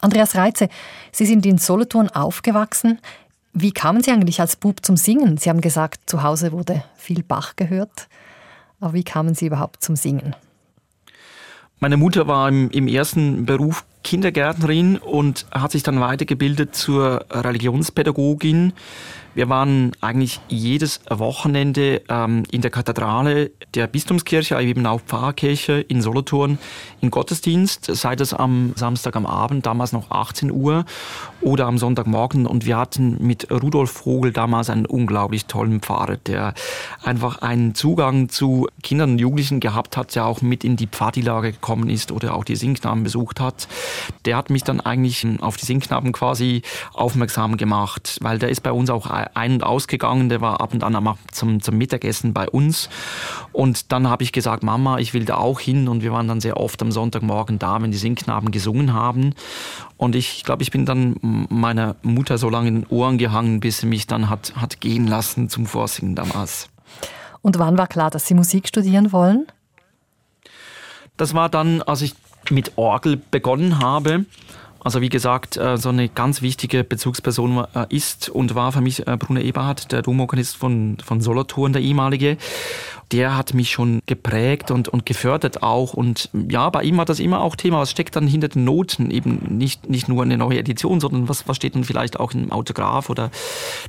[0.00, 0.70] Andreas Reitze,
[1.12, 3.00] Sie sind in Solothurn aufgewachsen.
[3.52, 5.36] Wie kamen Sie eigentlich als Bub zum Singen?
[5.36, 8.08] Sie haben gesagt, zu Hause wurde viel Bach gehört.
[8.80, 10.34] Aber wie kamen Sie überhaupt zum Singen?
[11.80, 18.72] Meine Mutter war im, im ersten Beruf Kindergärtnerin und hat sich dann weitergebildet zur Religionspädagogin.
[19.34, 26.02] Wir waren eigentlich jedes Wochenende ähm, in der Kathedrale der Bistumskirche, eben auch Pfarrkirche in
[26.02, 26.58] Solothurn,
[27.00, 30.84] in Gottesdienst, sei das am Samstag am Abend, damals noch 18 Uhr,
[31.40, 32.46] oder am Sonntagmorgen.
[32.46, 36.54] Und wir hatten mit Rudolf Vogel damals einen unglaublich tollen Pfarrer, der
[37.04, 41.52] einfach einen Zugang zu Kindern und Jugendlichen gehabt hat, der auch mit in die Pfadilage
[41.52, 43.68] gekommen ist oder auch die Singknaben besucht hat.
[44.24, 46.62] Der hat mich dann eigentlich auf die Singknaben quasi
[46.92, 50.84] aufmerksam gemacht, weil der ist bei uns auch ein- und ausgegangen, der war ab und
[50.84, 52.88] an zum, zum Mittagessen bei uns.
[53.52, 55.88] Und dann habe ich gesagt, Mama, ich will da auch hin.
[55.88, 59.34] Und wir waren dann sehr oft am Sonntagmorgen da, wenn die Singknaben gesungen haben.
[59.96, 63.78] Und ich glaube, ich bin dann meiner Mutter so lange in den Ohren gehangen, bis
[63.78, 66.68] sie mich dann hat, hat gehen lassen zum Vorsingen damals.
[67.42, 69.46] Und wann war klar, dass Sie Musik studieren wollen?
[71.16, 72.14] Das war dann, als ich
[72.50, 74.24] mit Orgel begonnen habe.
[74.82, 79.06] Also wie gesagt, äh, so eine ganz wichtige Bezugsperson äh, ist und war für mich
[79.06, 82.38] äh, Bruno Eberhardt, der Domorganist von, von Solothurn, der ehemalige
[83.12, 85.94] der hat mich schon geprägt und, und gefördert auch.
[85.94, 89.10] Und ja, bei ihm war das immer auch Thema, was steckt dann hinter den Noten?
[89.10, 92.52] Eben nicht, nicht nur eine neue Edition, sondern was, was steht dann vielleicht auch im
[92.52, 93.30] Autograph oder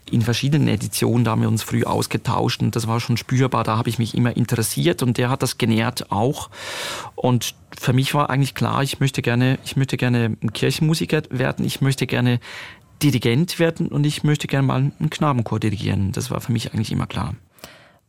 [0.10, 1.23] in verschiedenen Editionen.
[1.23, 3.63] Da haben wir uns früh ausgetauscht und das war schon spürbar.
[3.63, 6.49] Da habe ich mich immer interessiert und der hat das genährt auch.
[7.15, 11.63] Und für mich war eigentlich klar, ich möchte gerne, ich möchte gerne Kirchenmusiker werden.
[11.65, 12.39] Ich möchte gerne
[13.03, 16.12] Dirigent werden und ich möchte gerne mal einen Knabenchor dirigieren.
[16.12, 17.36] Das war für mich eigentlich immer klar.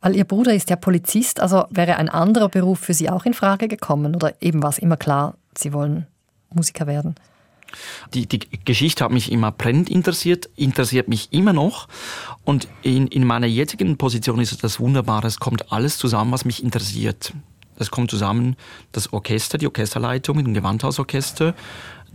[0.02, 3.34] Weil Ihr Bruder ist ja Polizist, also wäre ein anderer Beruf für Sie auch in
[3.34, 4.16] Frage gekommen?
[4.16, 6.06] Oder eben war es immer klar, Sie wollen
[6.50, 7.14] Musiker werden?
[8.12, 11.88] Die, die Geschichte hat mich immer brennend interessiert, interessiert mich immer noch.
[12.44, 16.62] Und in, in meiner jetzigen Position ist das Wunderbare, es kommt alles zusammen, was mich
[16.62, 17.32] interessiert.
[17.78, 18.56] Es kommt zusammen
[18.90, 21.54] das Orchester, die Orchesterleitung, ein Gewandhausorchester,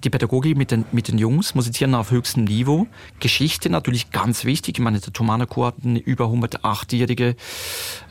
[0.03, 2.87] die Pädagogik mit den, mit den Jungs, Musizieren auf höchstem Niveau.
[3.19, 4.77] Geschichte natürlich ganz wichtig.
[4.77, 7.35] Ich meine, der Thomaner Chor hat eine über 108-jährige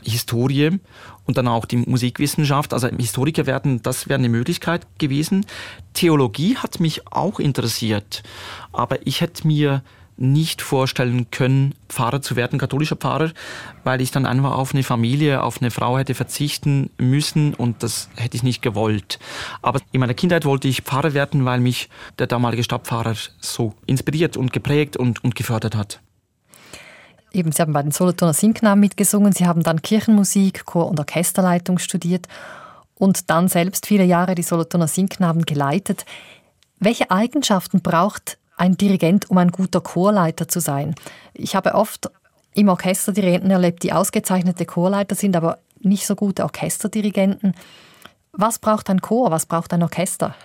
[0.03, 0.79] Historie.
[1.25, 2.73] Und dann auch die Musikwissenschaft.
[2.73, 5.45] Also Historiker werden, das wäre eine Möglichkeit gewesen.
[5.93, 8.23] Theologie hat mich auch interessiert.
[8.71, 9.83] Aber ich hätte mir
[10.17, 13.31] nicht vorstellen können, Pfarrer zu werden, katholischer Pfarrer,
[13.83, 18.09] weil ich dann einfach auf eine Familie, auf eine Frau hätte verzichten müssen und das
[18.15, 19.19] hätte ich nicht gewollt.
[19.61, 24.37] Aber in meiner Kindheit wollte ich Pfarrer werden, weil mich der damalige Stadtpfarrer so inspiriert
[24.37, 26.01] und geprägt und, und gefördert hat.
[27.31, 31.77] Eben, Sie haben bei den Solothurner Singknaben mitgesungen, Sie haben dann Kirchenmusik, Chor- und Orchesterleitung
[31.77, 32.27] studiert
[32.95, 36.05] und dann selbst viele Jahre die Solothurner Singknaben geleitet.
[36.79, 40.95] Welche Eigenschaften braucht ein Dirigent, um ein guter Chorleiter zu sein.
[41.33, 42.09] Ich habe oft
[42.53, 47.53] im Orchester Dirigenten erlebt, die ausgezeichnete Chorleiter sind, aber nicht so gute Orchesterdirigenten.
[48.31, 49.31] Was braucht ein Chor?
[49.31, 50.35] Was braucht ein Orchester?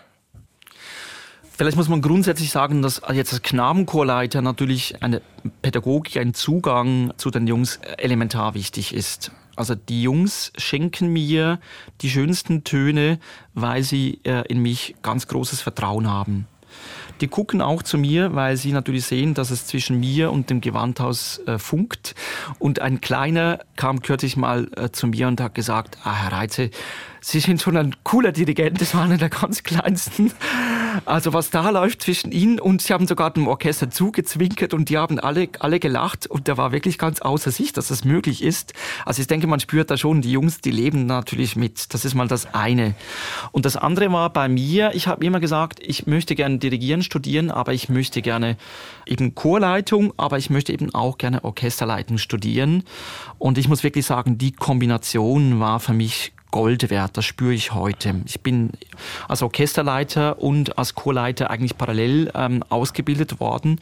[1.51, 5.22] Vielleicht muss man grundsätzlich sagen, dass jetzt als Knabenchorleiter natürlich eine
[5.61, 9.33] Pädagogik, ein Zugang zu den Jungs elementar wichtig ist.
[9.55, 11.61] Also die Jungs schenken mir
[12.01, 13.18] die schönsten Töne,
[13.55, 16.48] weil sie äh, in mich ganz großes Vertrauen haben.
[17.23, 20.61] Die gucken auch zu mir, weil sie natürlich sehen, dass es zwischen mir und dem
[20.61, 22.17] Gewandhaus äh, funkt.
[22.59, 26.71] Und ein Kleiner kam kürzlich mal äh, zu mir und hat gesagt, ah, Herr Reitze,
[27.25, 30.33] Sie sind schon ein cooler Dirigent, das war einer der ganz kleinsten.
[31.05, 34.99] Also was da läuft zwischen ihnen und sie haben sogar dem Orchester zugezwinkert und die
[34.99, 38.75] haben alle, alle gelacht und der war wirklich ganz außer sich, dass das möglich ist.
[39.07, 41.95] Also ich denke, man spürt da schon, die Jungs, die leben natürlich mit.
[41.95, 42.97] Das ist mal das eine.
[43.53, 47.53] Und das andere war bei mir, ich habe immer gesagt, ich möchte gerne dirigieren, studieren,
[47.53, 48.57] aber ich möchte gerne
[49.07, 52.83] eben Chorleitung, aber ich möchte eben auch gerne Orchesterleitung studieren.
[53.39, 57.75] Und ich muss wirklich sagen, die Kombination war für mich Gold wert, das spüre ich
[57.75, 58.21] heute.
[58.27, 58.71] Ich bin
[59.27, 63.81] als Orchesterleiter und als Chorleiter eigentlich parallel ähm, ausgebildet worden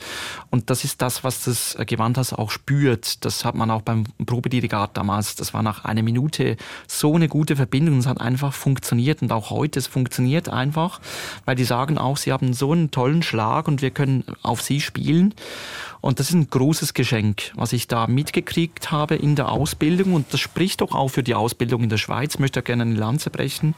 [0.50, 3.24] und das ist das, was das Gewandhaus auch spürt.
[3.24, 6.56] Das hat man auch beim Probedirigat damals, das war nach einer Minute
[6.86, 11.00] so eine gute Verbindung, es hat einfach funktioniert und auch heute, es funktioniert einfach,
[11.44, 14.80] weil die sagen auch, sie haben so einen tollen Schlag und wir können auf sie
[14.80, 15.34] spielen
[16.00, 20.14] Und das ist ein großes Geschenk, was ich da mitgekriegt habe in der Ausbildung.
[20.14, 22.34] Und das spricht doch auch für die Ausbildung in der Schweiz.
[22.34, 23.74] Ich möchte gerne eine Lanze brechen,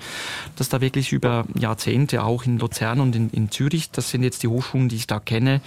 [0.57, 4.43] dass da wirklich über Jahrzehnte auch in Luzern und in, in Zürich, das sind jetzt
[4.43, 5.61] die Hochschulen, die ich da kenne,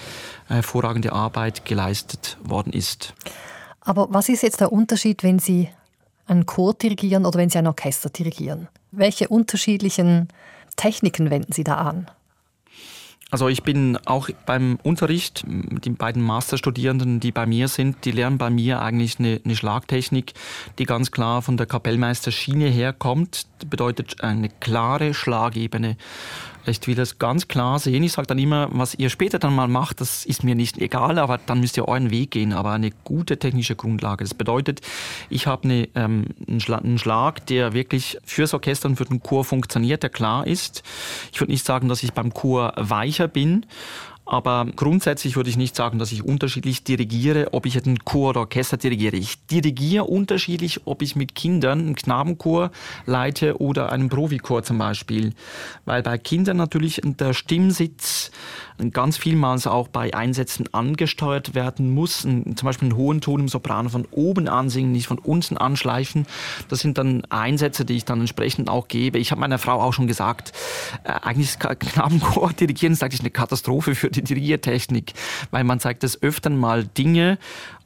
[0.47, 3.13] hervorragende Arbeit geleistet worden ist.
[3.81, 5.69] Aber was ist jetzt der Unterschied, wenn Sie
[6.25, 8.67] einen Chor dirigieren oder wenn Sie ein Orchester dirigieren?
[8.91, 10.29] Welche unterschiedlichen
[10.75, 12.07] Techniken wenden Sie da an?
[13.31, 18.37] Also ich bin auch beim Unterricht, die beiden Masterstudierenden, die bei mir sind, die lernen
[18.37, 20.33] bei mir eigentlich eine, eine Schlagtechnik,
[20.77, 23.47] die ganz klar von der Kapellmeisterschiene herkommt.
[23.59, 25.97] Das bedeutet eine klare Schlagebene.
[26.67, 28.03] Ich will das ganz klar sehen.
[28.03, 31.19] Ich sage dann immer, was ihr später dann mal macht, das ist mir nicht egal,
[31.19, 32.53] aber dann müsst ihr euren Weg gehen.
[32.53, 34.23] Aber eine gute technische Grundlage.
[34.23, 34.81] Das bedeutet,
[35.29, 40.03] ich habe eine, ähm, einen Schlag, der wirklich fürs Orchester und für den Chor funktioniert,
[40.03, 40.83] der klar ist.
[41.31, 43.65] Ich würde nicht sagen, dass ich beim Chor weicher bin,
[44.25, 48.39] aber grundsätzlich würde ich nicht sagen, dass ich unterschiedlich dirigiere, ob ich einen Chor oder
[48.41, 49.15] Orchester dirigiere.
[49.15, 52.71] Ich dirigiere unterschiedlich, ob ich mit Kindern einen Knabenchor
[53.05, 55.33] leite oder einen Profichor zum Beispiel.
[55.85, 58.31] Weil bei Kindern natürlich der Stimmsitz
[58.91, 62.21] ganz vielmals auch bei Einsätzen angesteuert werden muss.
[62.21, 66.25] Zum Beispiel einen hohen Ton im Sopran von oben ansingen, nicht von unten anschleifen.
[66.69, 69.17] Das sind dann Einsätze, die ich dann entsprechend auch gebe.
[69.17, 70.51] Ich habe meiner Frau auch schon gesagt,
[71.03, 75.13] äh, eigentlich ist Knabenchor dirigieren ist eigentlich eine Katastrophe für die Dirigiertechnik,
[75.51, 77.37] weil man zeigt es öfter mal Dinge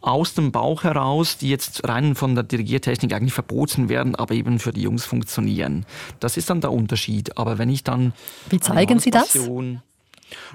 [0.01, 4.59] aus dem Bauch heraus, die jetzt rein von der Dirigiertechnik eigentlich verboten werden, aber eben
[4.59, 5.85] für die Jungs funktionieren.
[6.19, 7.37] Das ist dann der Unterschied.
[7.37, 8.13] Aber wenn ich dann...
[8.49, 9.37] Wie zeigen Sie das?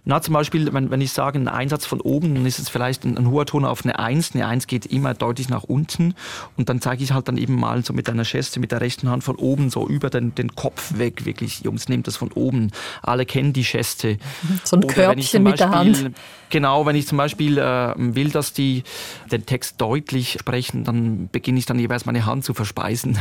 [0.05, 3.05] Na, zum Beispiel, wenn, wenn ich sage, ein Einsatz von oben, dann ist es vielleicht
[3.05, 4.35] ein, ein, hoher Ton auf eine Eins.
[4.35, 6.14] Eine Eins geht immer deutlich nach unten.
[6.57, 9.09] Und dann zeige ich halt dann eben mal so mit einer Geste, mit der rechten
[9.09, 11.25] Hand von oben so über den, den Kopf weg.
[11.25, 12.70] Wirklich, Jungs, nehmt das von oben.
[13.03, 14.18] Alle kennen die Geste.
[14.64, 16.12] So ein Oder Körbchen mit der Hand.
[16.55, 18.85] Genau, wenn ich zum Beispiel äh, will, dass die
[19.33, 23.21] den Text deutlich sprechen, dann beginne ich dann jeweils meine Hand zu verspeisen.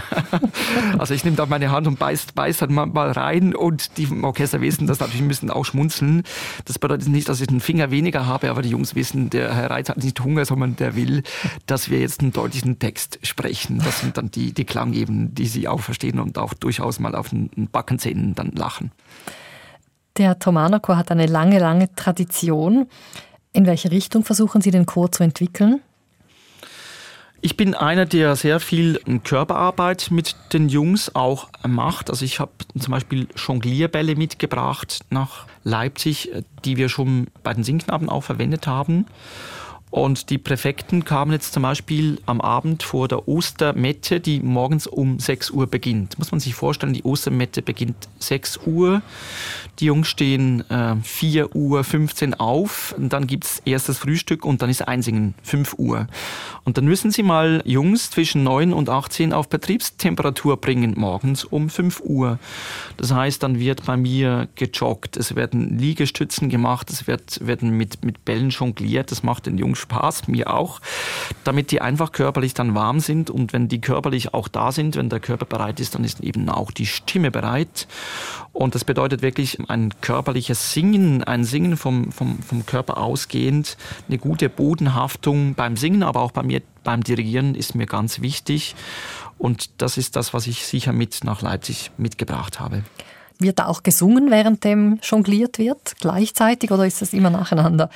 [1.00, 4.24] also ich nehme da meine Hand und beiß, beiß dann mal rein und die im
[4.24, 6.22] Orchester wissen das natürlich, müssen auch schmunzeln.
[6.66, 9.72] Das bedeutet nicht, dass ich einen Finger weniger habe, aber die Jungs wissen, der Herr
[9.72, 11.24] Reitz hat nicht Hunger, sondern der will,
[11.66, 13.82] dass wir jetzt einen deutlichen Text sprechen.
[13.84, 17.30] Das sind dann die, die Klangeben, die sie auch verstehen und auch durchaus mal auf
[17.30, 18.92] den Backenzähnen dann lachen.
[20.18, 22.88] Der Thomanerchor hat eine lange, lange Tradition.
[23.52, 25.82] In welche Richtung versuchen Sie den Chor zu entwickeln?
[27.42, 32.10] Ich bin einer, der sehr viel Körperarbeit mit den Jungs auch macht.
[32.10, 36.32] Also ich habe zum Beispiel Jonglierbälle mitgebracht nach Leipzig,
[36.64, 39.08] die wir schon bei den Singknaben auch verwendet haben.
[39.94, 45.20] Und die Präfekten kamen jetzt zum Beispiel am Abend vor der Ostermette, die morgens um
[45.20, 46.18] 6 Uhr beginnt.
[46.18, 49.04] Muss man sich vorstellen, die Ostermette beginnt 6 Uhr.
[49.78, 52.96] Die Jungs stehen äh, 4 Uhr 15 auf.
[52.98, 56.08] Dann gibt's erstes Frühstück und dann ist Einsingen 5 Uhr.
[56.64, 61.70] Und dann müssen sie mal Jungs zwischen 9 und 18 auf Betriebstemperatur bringen, morgens um
[61.70, 62.40] 5 Uhr.
[62.98, 68.04] Das heißt, dann wird bei mir gejoggt, es werden Liegestützen gemacht, es wird, werden mit,
[68.04, 70.82] mit Bällen jongliert, das macht den Jungs Spaß, mir auch,
[71.44, 75.10] damit die einfach körperlich dann warm sind und wenn die körperlich auch da sind, wenn
[75.10, 77.88] der Körper bereit ist, dann ist eben auch die Stimme bereit.
[78.52, 83.78] Und das bedeutet wirklich ein körperliches Singen, ein Singen vom, vom, vom Körper ausgehend,
[84.08, 88.76] eine gute Bodenhaftung beim Singen, aber auch bei mir beim Dirigieren ist mir ganz wichtig.
[89.38, 92.84] Und das ist das, was ich sicher mit nach Leipzig mitgebracht habe.
[93.40, 97.90] Wird da auch gesungen, während dem jongliert wird, gleichzeitig oder ist das immer nacheinander?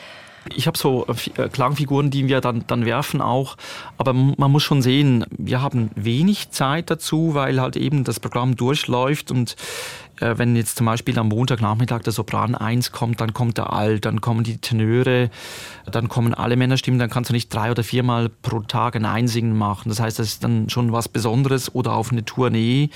[0.56, 3.58] Ich habe so äh, äh, Klangfiguren, die wir dann, dann werfen auch.
[3.98, 8.56] Aber man muss schon sehen, wir haben wenig Zeit dazu, weil halt eben das Programm
[8.56, 9.56] durchläuft und
[10.20, 14.06] äh, wenn jetzt zum Beispiel am Montagnachmittag der Sopran 1 kommt, dann kommt der Alt,
[14.06, 15.30] dann kommen die Tenöre,
[15.86, 19.58] dann kommen alle Männerstimmen, dann kannst du nicht drei oder viermal pro Tag ein Einsingen
[19.58, 19.90] machen.
[19.90, 22.90] Das heißt, das ist dann schon was Besonderes oder auf eine Tournee,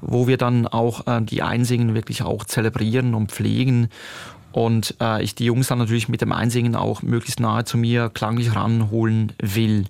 [0.00, 3.88] wo wir dann auch die Einsingen wirklich auch zelebrieren und pflegen
[4.54, 8.08] und äh, ich die Jungs dann natürlich mit dem Einsingen auch möglichst nahe zu mir
[8.08, 9.86] klanglich ranholen will.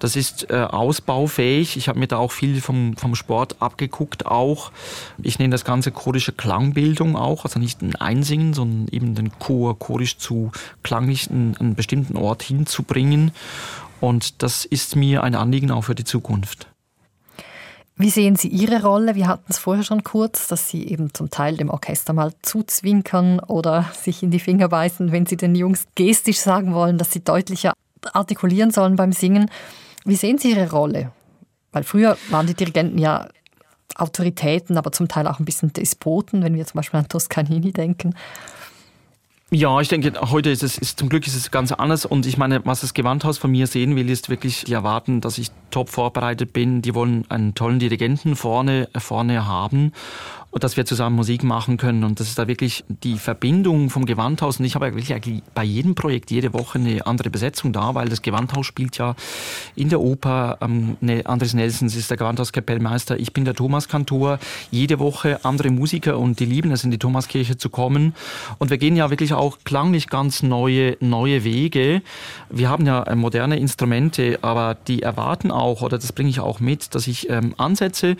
[0.00, 1.76] Das ist äh, ausbaufähig.
[1.76, 4.72] Ich habe mir da auch viel vom, vom Sport abgeguckt auch.
[5.22, 9.78] Ich nenne das Ganze chorische Klangbildung auch, also nicht ein Einsingen, sondern eben den Chor
[9.78, 10.50] chorisch zu
[10.82, 13.30] klanglich einen, einen bestimmten Ort hinzubringen.
[14.00, 16.66] Und das ist mir ein Anliegen auch für die Zukunft.
[18.00, 19.14] Wie sehen Sie Ihre Rolle?
[19.14, 23.40] Wir hatten es vorher schon kurz, dass Sie eben zum Teil dem Orchester mal zuzwinkern
[23.40, 27.22] oder sich in die Finger beißen, wenn Sie den Jungs gestisch sagen wollen, dass sie
[27.22, 27.74] deutlicher
[28.14, 29.50] artikulieren sollen beim Singen.
[30.06, 31.12] Wie sehen Sie Ihre Rolle?
[31.72, 33.28] Weil früher waren die Dirigenten ja
[33.96, 38.14] Autoritäten, aber zum Teil auch ein bisschen Despoten, wenn wir zum Beispiel an Toscanini denken.
[39.52, 42.06] Ja, ich denke, heute ist es ist, zum Glück ist es ganz anders.
[42.06, 45.38] Und ich meine, was das Gewandhaus von mir sehen will, ist wirklich, die erwarten, dass
[45.38, 46.82] ich top vorbereitet bin.
[46.82, 49.92] Die wollen einen tollen Dirigenten vorne, vorne haben
[50.50, 52.02] und dass wir zusammen Musik machen können.
[52.02, 54.58] Und das ist da wirklich die Verbindung vom Gewandhaus.
[54.58, 58.22] Und ich habe wirklich bei jedem Projekt jede Woche eine andere Besetzung da, weil das
[58.22, 59.14] Gewandhaus spielt ja
[59.76, 60.58] in der Oper.
[60.60, 63.18] Ähm, ne, Andres Nelsons ist der Gewandhauskapellmeister.
[63.20, 64.40] Ich bin der Thomaskantor.
[64.72, 68.14] Jede Woche andere Musiker und die lieben es, in die Thomaskirche zu kommen.
[68.58, 72.02] Und wir gehen ja wirklich auch klanglich ganz neue, neue Wege.
[72.48, 76.58] Wir haben ja äh, moderne Instrumente, aber die erwarten auch, oder das bringe ich auch
[76.58, 78.16] mit, dass ich ähm, Ansätze,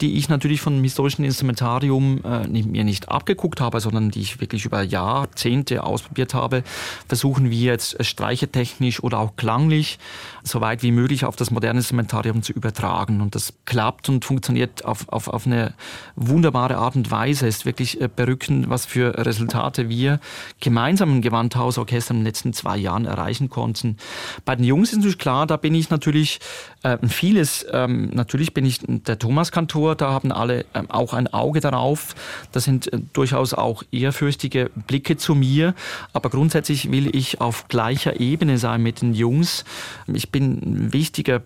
[0.00, 4.40] die ich natürlich von dem historischen Instrumentarium äh, mir nicht abgeguckt habe, sondern die ich
[4.40, 6.62] wirklich über Jahrzehnte ausprobiert habe,
[7.08, 9.98] versuchen wir jetzt streichetechnisch oder auch klanglich
[10.42, 13.20] so weit wie möglich auf das moderne Instrumentarium zu übertragen.
[13.20, 15.74] Und das klappt und funktioniert auf, auf, auf eine
[16.16, 17.46] wunderbare Art und Weise.
[17.46, 20.20] Es ist wirklich äh, berückend, was für Resultate wir
[20.60, 23.96] gemeinsam im Gewandhausorchester in den letzten zwei Jahren erreichen konnten.
[24.44, 26.40] Bei den Jungs ist natürlich klar, da bin ich natürlich
[26.82, 31.60] äh, vieles, ähm, natürlich bin ich der Thomas-Kantor, da haben alle ähm, auch ein Auge
[31.60, 32.14] darauf.
[32.52, 35.74] Das sind äh, durchaus auch ehrfürchtige Blicke zu mir.
[36.12, 39.64] Aber grundsätzlich will ich auf gleicher Ebene sein mit den Jungs.
[40.06, 41.42] Ich bin ein wichtiger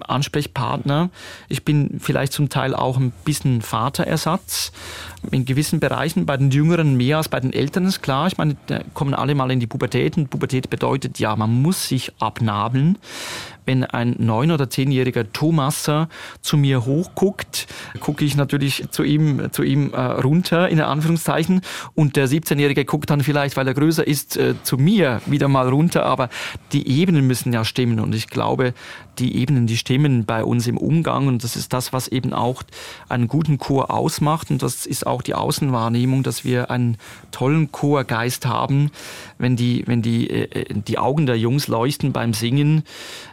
[0.00, 1.10] Ansprechpartner.
[1.48, 4.72] Ich bin vielleicht zum Teil auch ein bisschen Vaterersatz.
[5.30, 8.26] In gewissen Bereichen bei den Jüngeren mehr als bei den Älteren ist klar.
[8.28, 11.88] Ich meine, da kommen alle mal in die Pubertät und Pubertät bedeutet ja, man muss
[11.88, 12.98] sich abnabeln
[13.68, 16.08] wenn ein neun- oder zehnjähriger Thomaser
[16.40, 17.66] zu mir hochguckt,
[18.00, 21.60] gucke ich natürlich zu ihm, zu ihm äh, runter, in Anführungszeichen.
[21.94, 25.68] Und der 17-Jährige guckt dann vielleicht, weil er größer ist, äh, zu mir wieder mal
[25.68, 26.06] runter.
[26.06, 26.30] Aber
[26.72, 28.00] die Ebenen müssen ja stimmen.
[28.00, 28.72] Und ich glaube,
[29.18, 31.26] die Ebenen, die stimmen bei uns im Umgang.
[31.26, 32.62] Und das ist das, was eben auch
[33.10, 34.50] einen guten Chor ausmacht.
[34.50, 36.96] Und das ist auch die Außenwahrnehmung, dass wir einen
[37.32, 38.90] tollen Chorgeist haben,
[39.36, 42.84] wenn die, wenn die, äh, die Augen der Jungs leuchten beim Singen,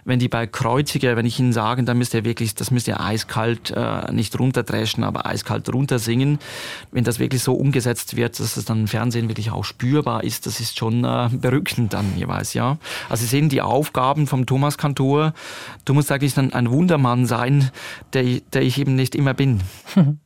[0.03, 2.99] wenn die bei Kreuziger, wenn ich Ihnen sage, da müsst ihr wirklich, das müsst ihr
[2.99, 6.39] eiskalt äh, nicht runterdreschen, aber eiskalt runtersingen.
[6.91, 10.45] Wenn das wirklich so umgesetzt wird, dass es dann im Fernsehen wirklich auch spürbar ist,
[10.45, 12.77] das ist schon äh, berückend dann jeweils, ja.
[13.09, 15.33] Also Sie sehen die Aufgaben vom Thomas Kantor.
[15.85, 17.71] Du musst eigentlich dann ein Wundermann sein,
[18.13, 19.61] der, der ich eben nicht immer bin.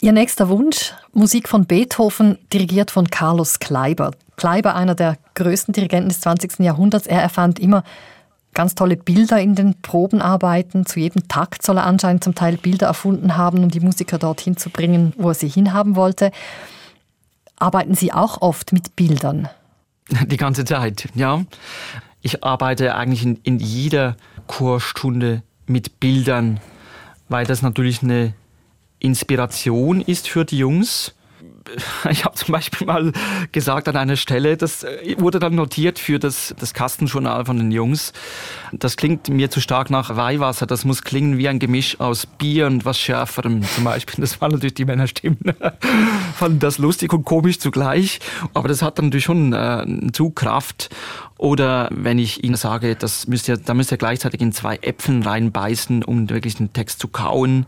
[0.00, 4.10] Ihr nächster Wunsch, Musik von Beethoven, dirigiert von Carlos Kleiber.
[4.36, 6.58] Kleiber, einer der größten Dirigenten des 20.
[6.58, 7.84] Jahrhunderts, er erfand immer
[8.54, 10.86] ganz tolle Bilder in den Probenarbeiten.
[10.86, 14.56] Zu jedem Takt soll er anscheinend zum Teil Bilder erfunden haben, um die Musiker dorthin
[14.56, 16.30] zu bringen, wo er sie hinhaben wollte.
[17.56, 19.48] Arbeiten Sie auch oft mit Bildern?
[20.26, 21.44] Die ganze Zeit, ja.
[22.20, 26.60] Ich arbeite eigentlich in, in jeder Chorstunde mit Bildern,
[27.28, 28.34] weil das natürlich eine
[28.98, 31.14] Inspiration ist für die Jungs
[32.10, 33.12] ich habe zum Beispiel mal
[33.52, 37.70] gesagt an einer Stelle, das äh, wurde dann notiert für das, das Kastenjournal von den
[37.70, 38.12] Jungs.
[38.72, 40.66] Das klingt mir zu stark nach Weihwasser.
[40.66, 44.22] Das muss klingen wie ein Gemisch aus Bier und was Schärferem zum Beispiel.
[44.22, 45.38] Das waren natürlich die Männerstimmen.
[46.34, 48.20] Fanden das lustig und komisch zugleich.
[48.52, 50.90] Aber das hat dann natürlich schon äh, Zugkraft.
[51.36, 55.22] Oder wenn ich Ihnen sage, das müsst ihr, da müsst ihr gleichzeitig in zwei Äpfeln
[55.22, 57.66] reinbeißen, um wirklich den Text zu kauen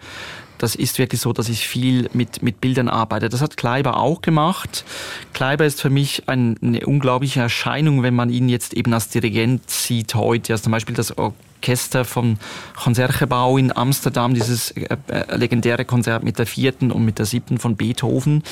[0.59, 3.28] das ist wirklich so, dass ich viel mit, mit Bildern arbeite.
[3.28, 4.84] Das hat Kleiber auch gemacht.
[5.32, 9.68] Kleiber ist für mich ein, eine unglaubliche Erscheinung, wenn man ihn jetzt eben als Dirigent
[9.70, 10.52] sieht heute.
[10.52, 12.38] Also zum Beispiel das Orchester vom
[12.76, 17.59] Concertgebouw in Amsterdam, dieses äh, äh, legendäre Konzert mit der vierten und mit der siebten
[17.59, 18.42] von Beethoven.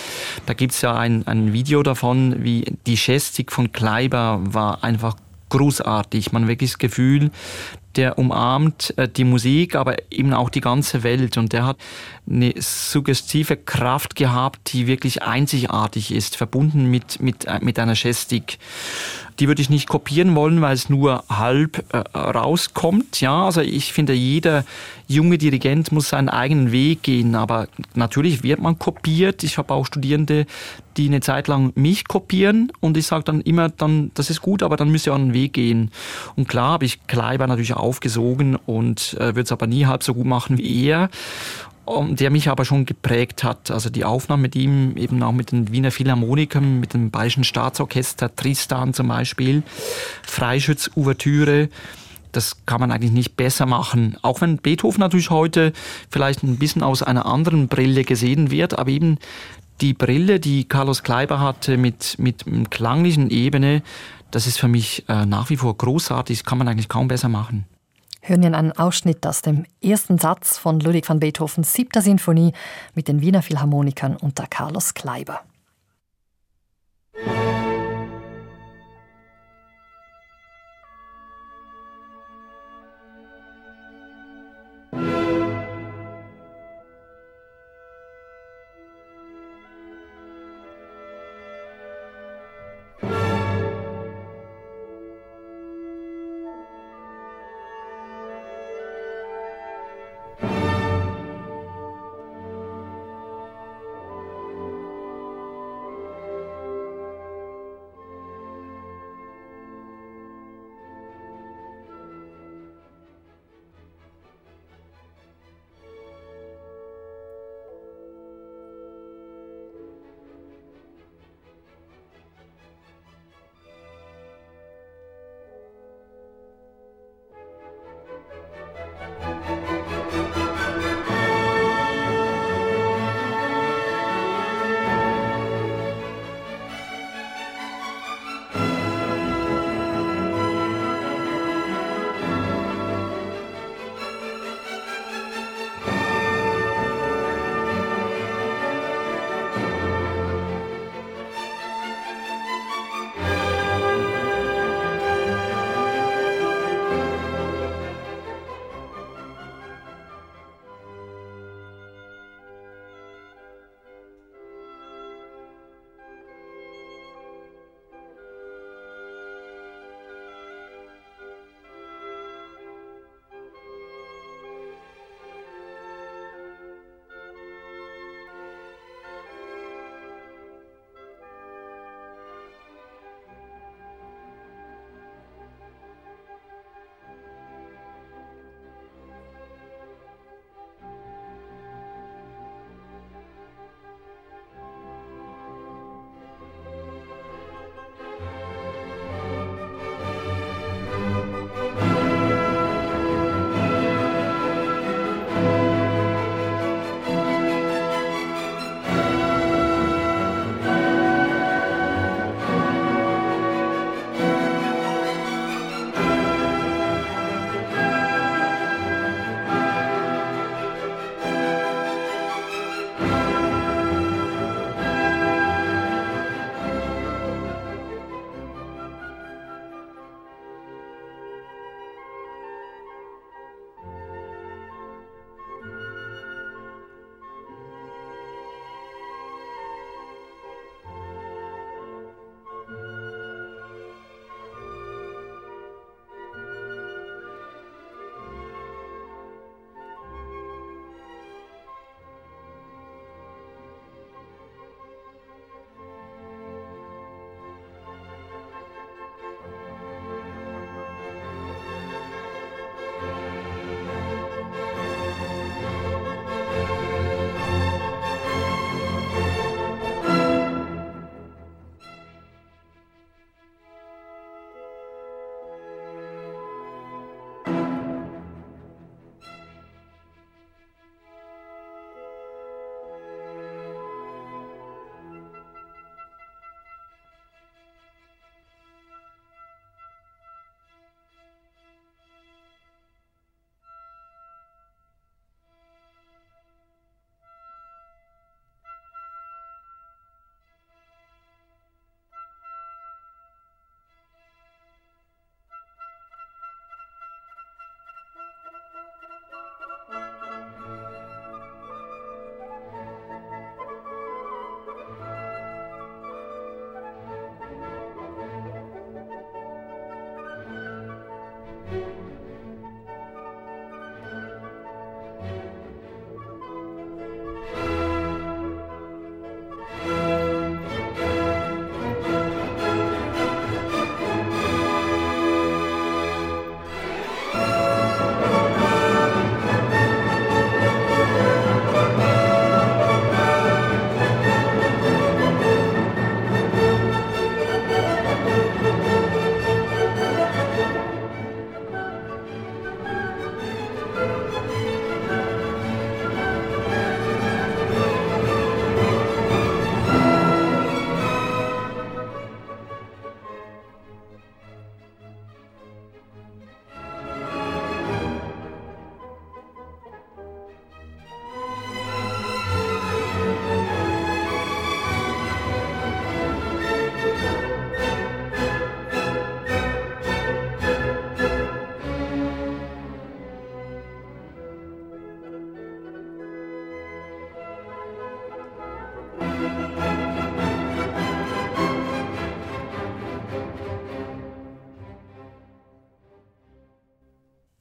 [0.47, 5.17] Da gibt's ja ein, ein Video davon, wie die Gestik von Kleiber war einfach
[5.51, 6.33] großartig.
[6.33, 7.31] Man wirklich das Gefühl,
[7.97, 11.37] der umarmt äh, die Musik, aber eben auch die ganze Welt.
[11.37, 11.77] Und der hat
[12.29, 18.59] eine suggestive Kraft gehabt, die wirklich einzigartig ist, verbunden mit, mit, äh, mit einer Gestik.
[19.41, 23.21] Die würde ich nicht kopieren wollen, weil es nur halb äh, rauskommt.
[23.21, 24.65] Ja, also ich finde, jeder
[25.09, 27.35] junge Dirigent muss seinen eigenen Weg gehen.
[27.35, 29.43] Aber natürlich wird man kopiert.
[29.43, 30.47] Ich habe auch Studierende,
[30.97, 34.63] die eine Zeit lang mich kopieren und ich sage dann immer, dann das ist gut,
[34.63, 35.91] aber dann müsst ihr auch einen Weg gehen.
[36.37, 40.15] Und klar habe ich Kleiber natürlich aufgesogen und äh, würde es aber nie halb so
[40.15, 41.11] gut machen wie er
[41.87, 43.71] der mich aber schon geprägt hat.
[43.71, 48.35] Also die Aufnahme mit ihm, eben auch mit den Wiener Philharmonikern, mit dem Bayerischen Staatsorchester,
[48.35, 49.63] Tristan zum Beispiel,
[50.23, 51.69] Freischütz-Ouvertüre,
[52.33, 54.17] das kann man eigentlich nicht besser machen.
[54.23, 55.73] Auch wenn Beethoven natürlich heute
[56.11, 59.19] vielleicht ein bisschen aus einer anderen Brille gesehen wird, aber eben
[59.81, 63.83] die Brille, die Carlos Kleiber hatte mit, mit klanglichen Ebene,
[64.31, 67.29] das ist für mich äh, nach wie vor großartig, das kann man eigentlich kaum besser
[67.29, 67.67] machen
[68.27, 72.53] hören wir einen Ausschnitt aus dem ersten Satz von Ludwig van Beethovens siebter Sinfonie
[72.95, 75.43] mit den Wiener Philharmonikern unter Carlos Kleiber.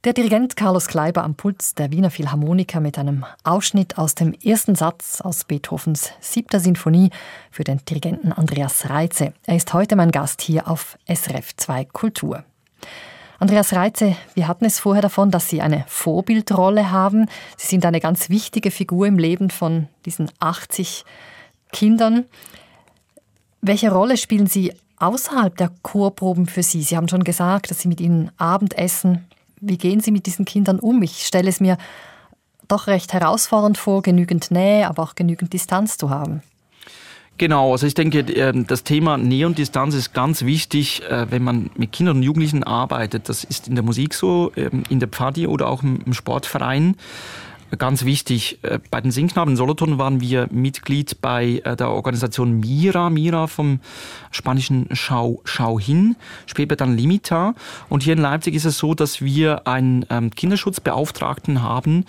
[0.04, 4.74] Der Dirigent Carlos Kleiber am Puls der Wiener Philharmoniker mit einem Ausschnitt aus dem ersten
[4.74, 7.08] Satz aus Beethovens siebter Sinfonie
[7.50, 9.32] für den Dirigenten Andreas Reitze.
[9.46, 12.44] Er ist heute mein Gast hier auf SRF 2 Kultur.
[13.38, 17.24] Andreas Reitze, wir hatten es vorher davon, dass Sie eine Vorbildrolle haben.
[17.56, 21.06] Sie sind eine ganz wichtige Figur im Leben von diesen 80
[21.72, 22.26] Kindern.
[23.62, 26.82] Welche Rolle spielen Sie außerhalb der Chorproben für Sie?
[26.82, 29.24] Sie haben schon gesagt, dass Sie mit ihnen Abendessen
[29.64, 31.02] wie gehen Sie mit diesen Kindern um?
[31.02, 31.78] Ich stelle es mir
[32.68, 36.42] doch recht herausfordernd vor, genügend Nähe, aber auch genügend Distanz zu haben.
[37.36, 41.42] Genau, also ich denke, ähm, das Thema Nähe und Distanz ist ganz wichtig, äh, wenn
[41.42, 43.28] man mit Kindern und Jugendlichen arbeitet.
[43.28, 46.96] Das ist in der Musik so, ähm, in der Pfadi oder auch im Sportverein
[47.76, 52.60] ganz wichtig, äh, bei den Singknaben in Solothurn waren wir Mitglied bei äh, der Organisation
[52.60, 53.80] Mira, Mira vom
[54.30, 56.16] spanischen Schau, Schau hin,
[56.46, 57.54] später dann Limita.
[57.88, 62.04] Und hier in Leipzig ist es so, dass wir einen ähm, Kinderschutzbeauftragten haben,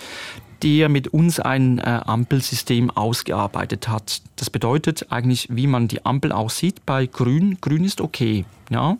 [0.63, 4.21] der mit uns ein äh, Ampelsystem ausgearbeitet hat.
[4.35, 6.85] Das bedeutet eigentlich, wie man die Ampel aussieht.
[6.85, 8.45] Bei Grün, Grün ist okay.
[8.69, 8.97] Ja,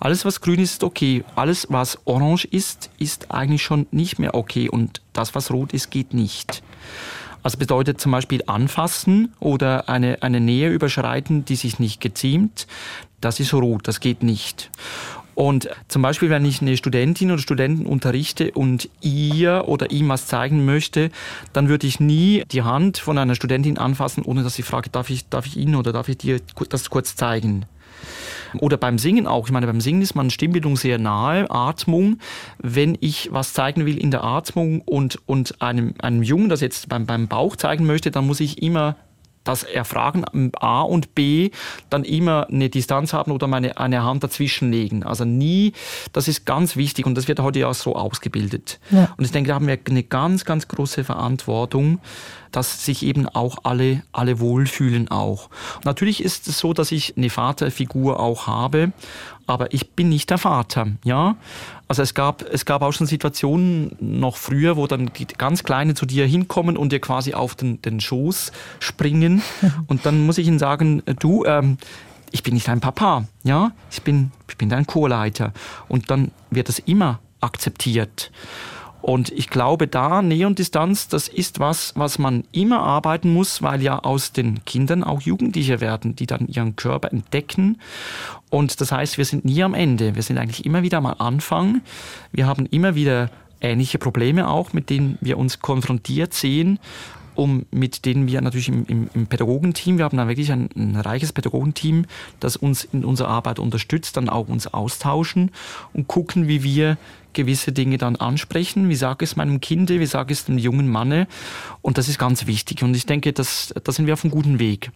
[0.00, 1.24] alles was grün ist, ist okay.
[1.34, 4.68] Alles was orange ist, ist eigentlich schon nicht mehr okay.
[4.68, 6.62] Und das was rot ist, geht nicht.
[7.42, 12.66] Also bedeutet zum Beispiel anfassen oder eine, eine Nähe überschreiten, die sich nicht geziemt.
[13.20, 14.70] Das ist rot, das geht nicht.
[15.34, 20.26] Und zum Beispiel, wenn ich eine Studentin oder Studenten unterrichte und ihr oder ihm was
[20.26, 21.10] zeigen möchte,
[21.52, 25.08] dann würde ich nie die Hand von einer Studentin anfassen, ohne dass sie fragt, darf
[25.08, 27.64] ich, darf ich Ihnen oder darf ich dir das kurz zeigen?
[28.58, 29.46] Oder beim Singen auch.
[29.46, 32.18] Ich meine, beim Singen ist man Stimmbildung sehr nahe, Atmung.
[32.58, 36.88] Wenn ich was zeigen will in der Atmung und, und einem, einem Jungen das jetzt
[36.88, 38.96] beim, beim Bauch zeigen möchte, dann muss ich immer
[39.44, 40.24] das Erfragen
[40.58, 41.50] A und B
[41.90, 45.02] dann immer eine Distanz haben oder meine, eine Hand dazwischen legen.
[45.02, 45.72] Also nie,
[46.12, 48.78] das ist ganz wichtig und das wird heute ja so ausgebildet.
[48.90, 49.12] Ja.
[49.16, 52.00] Und ich denke, da haben wir eine ganz, ganz große Verantwortung,
[52.52, 55.48] dass sich eben auch alle, alle wohlfühlen auch.
[55.76, 58.92] Und natürlich ist es so, dass ich eine Vaterfigur auch habe,
[59.52, 61.36] aber ich bin nicht der Vater, ja.
[61.88, 65.94] Also es gab, es gab auch schon Situationen noch früher, wo dann die ganz Kleinen
[65.94, 68.50] zu dir hinkommen und dir quasi auf den, den Schoß
[68.80, 69.42] springen.
[69.88, 71.76] Und dann muss ich ihnen sagen, du, ähm,
[72.30, 75.52] ich bin nicht dein Papa, ja, ich bin, ich bin dein Chorleiter.
[75.86, 78.30] Und dann wird das immer akzeptiert.
[79.02, 83.60] Und ich glaube, da Nähe und Distanz, das ist was, was man immer arbeiten muss,
[83.60, 87.78] weil ja aus den Kindern auch Jugendliche werden, die dann ihren Körper entdecken.
[88.48, 90.14] Und das heißt, wir sind nie am Ende.
[90.14, 91.82] Wir sind eigentlich immer wieder am Anfang.
[92.30, 93.30] Wir haben immer wieder
[93.60, 96.78] ähnliche Probleme auch, mit denen wir uns konfrontiert sehen
[97.34, 100.96] um mit denen wir natürlich im, im, im Pädagogenteam, wir haben da wirklich ein, ein,
[100.96, 102.06] reiches Pädagogenteam,
[102.40, 105.50] das uns in unserer Arbeit unterstützt, dann auch uns austauschen
[105.92, 106.98] und gucken, wie wir
[107.32, 108.88] gewisse Dinge dann ansprechen.
[108.88, 111.26] Wie sage ich es meinem Kind, wie sage ich es dem jungen Manne?
[111.80, 112.82] Und das ist ganz wichtig.
[112.82, 114.90] Und ich denke, das, da sind wir auf einem guten Weg.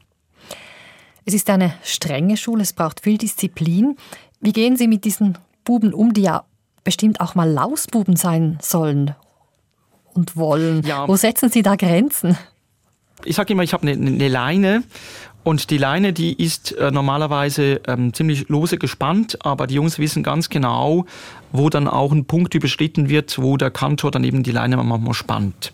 [1.25, 3.97] Es ist eine strenge Schule, es braucht viel Disziplin.
[4.41, 6.45] Wie gehen Sie mit diesen Buben um, die ja
[6.85, 9.15] bestimmt auch mal Lausbuben sein sollen
[10.17, 10.83] und wollen?
[10.85, 11.07] Ja.
[11.07, 12.37] Wo setzen Sie da Grenzen?
[13.25, 14.83] Ich sage immer, ich habe eine, eine Leine
[15.43, 20.23] und die Leine, die ist äh, normalerweise ähm, ziemlich lose gespannt, aber die Jungs wissen
[20.23, 21.07] ganz genau,
[21.53, 25.15] wo dann auch ein Punkt überschritten wird, wo der Kantor dann eben die Leine manchmal
[25.15, 25.73] spannt.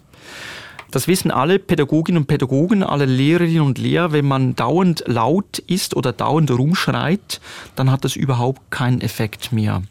[0.90, 5.96] Das wissen alle Pädagoginnen und Pädagogen, alle Lehrerinnen und Lehrer, wenn man dauernd laut ist
[5.96, 7.40] oder dauernd rumschreit,
[7.74, 9.82] dann hat das überhaupt keinen Effekt mehr.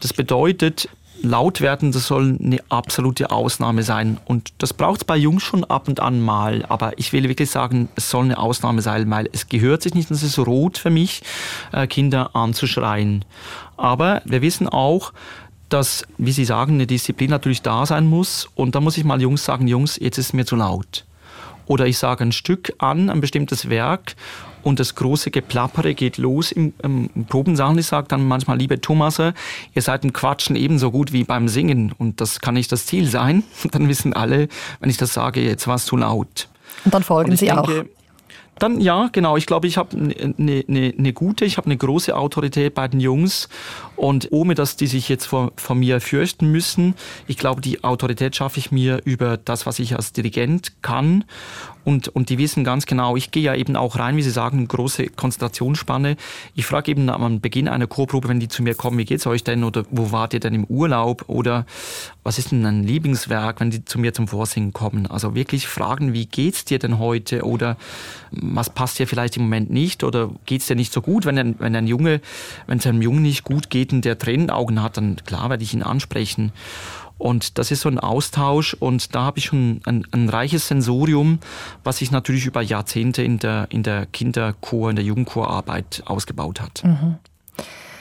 [0.00, 0.88] Das bedeutet,
[1.22, 4.18] laut werden, das soll eine absolute Ausnahme sein.
[4.24, 6.64] Und das braucht es bei Jungs schon ab und an mal.
[6.68, 10.10] Aber ich will wirklich sagen, es soll eine Ausnahme sein, weil es gehört sich nicht,
[10.10, 11.22] das ist rot für mich,
[11.72, 13.24] äh, Kinder anzuschreien.
[13.76, 15.12] Aber wir wissen auch,
[15.68, 18.48] dass, wie Sie sagen, eine Disziplin natürlich da sein muss.
[18.54, 21.04] Und da muss ich mal Jungs sagen, Jungs, jetzt ist es mir zu laut.
[21.66, 24.16] Oder ich sage ein Stück an, ein bestimmtes Werk
[24.62, 27.78] und das große Geplappere geht los im, im Probensaal.
[27.78, 31.92] Ich sage dann manchmal, liebe Thomas, ihr seid im Quatschen ebenso gut wie beim Singen
[31.98, 33.44] und das kann nicht das Ziel sein.
[33.70, 34.48] Dann wissen alle,
[34.80, 36.48] wenn ich das sage, jetzt war es zu laut.
[36.84, 37.84] Und dann folgen und Sie denke, auch.
[38.58, 39.36] Dann ja, genau.
[39.36, 40.64] Ich glaube, ich habe eine ne,
[40.96, 43.48] ne, gute, ich habe eine große Autorität bei den Jungs
[43.96, 46.94] und ohne dass die sich jetzt vor, vor mir fürchten müssen.
[47.26, 51.24] Ich glaube, die Autorität schaffe ich mir über das, was ich als Dirigent kann
[51.84, 54.66] und, und die wissen ganz genau, ich gehe ja eben auch rein, wie Sie sagen,
[54.68, 56.16] große Konzentrationsspanne.
[56.54, 59.44] Ich frage eben am Beginn einer Chorprobe, wenn die zu mir kommen, wie geht's euch
[59.44, 61.66] denn oder wo wart ihr denn im Urlaub oder
[62.22, 65.06] was ist denn ein Lieblingswerk, wenn die zu mir zum Vorsingen kommen?
[65.06, 67.76] Also wirklich fragen, wie geht's dir denn heute oder
[68.30, 71.24] was passt dir vielleicht im Moment nicht oder geht es dir nicht so gut?
[71.24, 72.20] Wenn wenn ein Junge,
[72.66, 75.72] wenn es einem Jungen nicht gut geht und der Tränenaugen hat, dann klar werde ich
[75.72, 76.52] ihn ansprechen.
[77.18, 81.40] Und das ist so ein Austausch und da habe ich schon ein, ein, reiches Sensorium,
[81.82, 86.84] was sich natürlich über Jahrzehnte in der, in der Kinderchor, in der Jugendchorarbeit ausgebaut hat.
[86.84, 87.16] Mhm.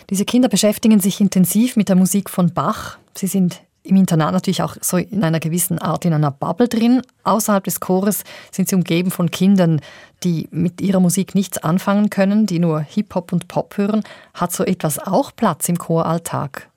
[0.09, 2.97] Diese Kinder beschäftigen sich intensiv mit der Musik von Bach.
[3.15, 7.01] Sie sind im Internat natürlich auch so in einer gewissen Art in einer Bubble drin.
[7.23, 9.81] Außerhalb des Chores sind sie umgeben von Kindern,
[10.23, 14.03] die mit ihrer Musik nichts anfangen können, die nur Hip-Hop und Pop hören.
[14.33, 16.69] Hat so etwas auch Platz im Choralltag?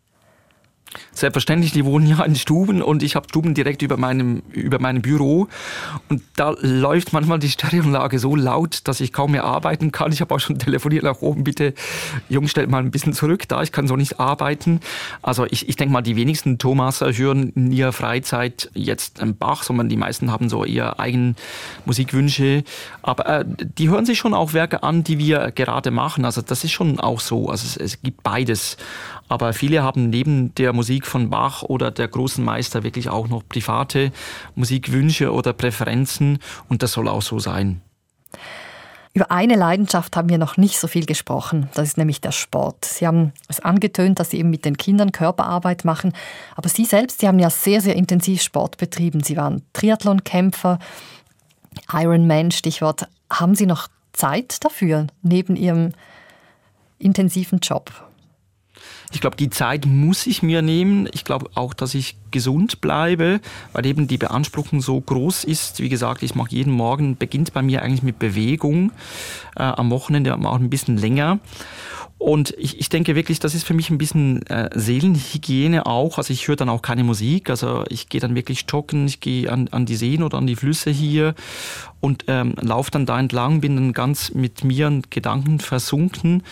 [1.12, 5.02] Selbstverständlich, die wohnen ja in Stuben und ich habe Stuben direkt über meinem, über meinem
[5.02, 5.48] Büro
[6.08, 10.12] und da läuft manchmal die Stereoanlage so laut, dass ich kaum mehr arbeiten kann.
[10.12, 11.74] Ich habe auch schon telefoniert nach oben, bitte
[12.28, 14.80] Jungs, stellt mal ein bisschen zurück da, ich kann so nicht arbeiten.
[15.22, 19.62] Also ich, ich denke mal, die wenigsten Thomaser hören in ihrer Freizeit jetzt einen Bach,
[19.62, 21.36] sondern die meisten haben so eher eigenen
[21.84, 22.64] Musikwünsche.
[23.02, 26.24] Aber äh, die hören sich schon auch Werke an, die wir gerade machen.
[26.24, 27.48] Also das ist schon auch so.
[27.48, 28.76] Also es, es gibt beides.
[29.30, 33.44] Aber viele haben neben der Musik von Bach oder der großen Meister wirklich auch noch
[33.48, 34.10] private
[34.56, 37.80] Musikwünsche oder Präferenzen und das soll auch so sein.
[39.14, 41.68] Über eine Leidenschaft haben wir noch nicht so viel gesprochen.
[41.74, 42.84] Das ist nämlich der Sport.
[42.84, 46.12] Sie haben es angetönt, dass Sie eben mit den Kindern Körperarbeit machen.
[46.56, 49.22] Aber Sie selbst, Sie haben ja sehr, sehr intensiv Sport betrieben.
[49.22, 50.80] Sie waren Triathlonkämpfer,
[51.92, 53.06] Ironman, Stichwort.
[53.32, 55.92] Haben Sie noch Zeit dafür neben Ihrem
[56.98, 58.09] intensiven Job?
[59.12, 61.08] Ich glaube, die Zeit muss ich mir nehmen.
[61.12, 63.40] Ich glaube auch, dass ich gesund bleibe,
[63.72, 65.80] weil eben die Beanspruchung so groß ist.
[65.80, 68.92] Wie gesagt, ich mache jeden Morgen, beginnt bei mir eigentlich mit Bewegung,
[69.56, 71.40] äh, am Wochenende auch ein bisschen länger.
[72.20, 76.18] Und ich, ich denke wirklich, das ist für mich ein bisschen äh, Seelenhygiene auch.
[76.18, 77.48] Also ich höre dann auch keine Musik.
[77.48, 80.54] Also ich gehe dann wirklich joggen, ich gehe an, an die Seen oder an die
[80.54, 81.34] Flüsse hier
[82.00, 86.42] und ähm, laufe dann da entlang, bin dann ganz mit mir und Gedanken versunken.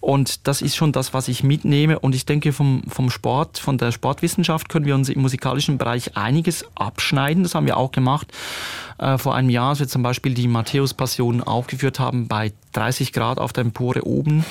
[0.00, 1.98] Und das ist schon das, was ich mitnehme.
[1.98, 6.16] Und ich denke, vom, vom Sport, von der Sportwissenschaft können wir uns im musikalischen Bereich
[6.16, 7.42] einiges abschneiden.
[7.42, 8.28] Das haben wir auch gemacht
[8.98, 13.38] äh, vor einem Jahr, als wir zum Beispiel die Matthäus-Passion aufgeführt haben bei 30 Grad
[13.38, 14.44] auf der Empore oben.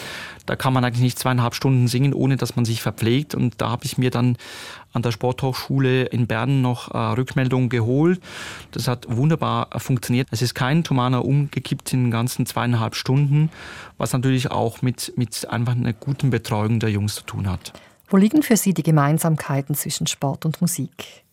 [0.47, 3.35] Da kann man eigentlich nicht zweieinhalb Stunden singen, ohne dass man sich verpflegt.
[3.35, 4.37] Und da habe ich mir dann
[4.93, 8.19] an der Sporthochschule in Bern noch äh, Rückmeldungen geholt.
[8.71, 10.29] Das hat wunderbar äh, funktioniert.
[10.31, 13.51] Es ist kein Tomana umgekippt in den ganzen zweieinhalb Stunden,
[13.97, 17.73] was natürlich auch mit, mit einfach einer guten Betreuung der Jungs zu tun hat.
[18.07, 21.23] Wo liegen für Sie die Gemeinsamkeiten zwischen Sport und Musik?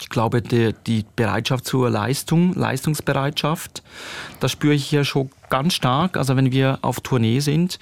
[0.00, 3.82] Ich glaube, die, die Bereitschaft zur Leistung, Leistungsbereitschaft,
[4.38, 6.16] das spüre ich hier schon ganz stark.
[6.16, 7.78] Also wenn wir auf Tournee sind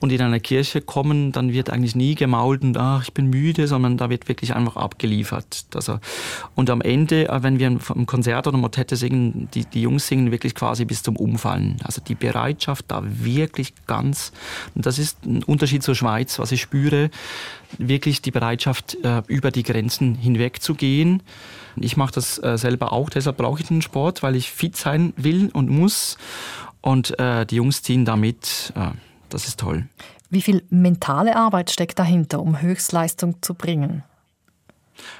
[0.00, 3.66] und in einer Kirche kommen, dann wird eigentlich nie gemault und ach, ich bin müde,
[3.66, 5.66] sondern da wird wirklich einfach abgeliefert.
[5.74, 5.98] Also,
[6.54, 10.30] und am Ende, äh, wenn wir im Konzert oder Motette singen, die, die Jungs singen
[10.30, 11.78] wirklich quasi bis zum Umfallen.
[11.82, 14.32] Also die Bereitschaft da wirklich ganz,
[14.74, 17.10] und das ist ein Unterschied zur Schweiz, was ich spüre,
[17.76, 21.22] wirklich die Bereitschaft, äh, über die Grenzen hinweg zu gehen.
[21.80, 25.12] Ich mache das äh, selber auch, deshalb brauche ich den Sport, weil ich fit sein
[25.16, 26.18] will und muss.
[26.80, 28.72] Und äh, die Jungs ziehen damit.
[28.76, 28.90] Äh,
[29.28, 29.86] das ist toll.
[30.30, 34.04] Wie viel mentale Arbeit steckt dahinter, um Höchstleistung zu bringen?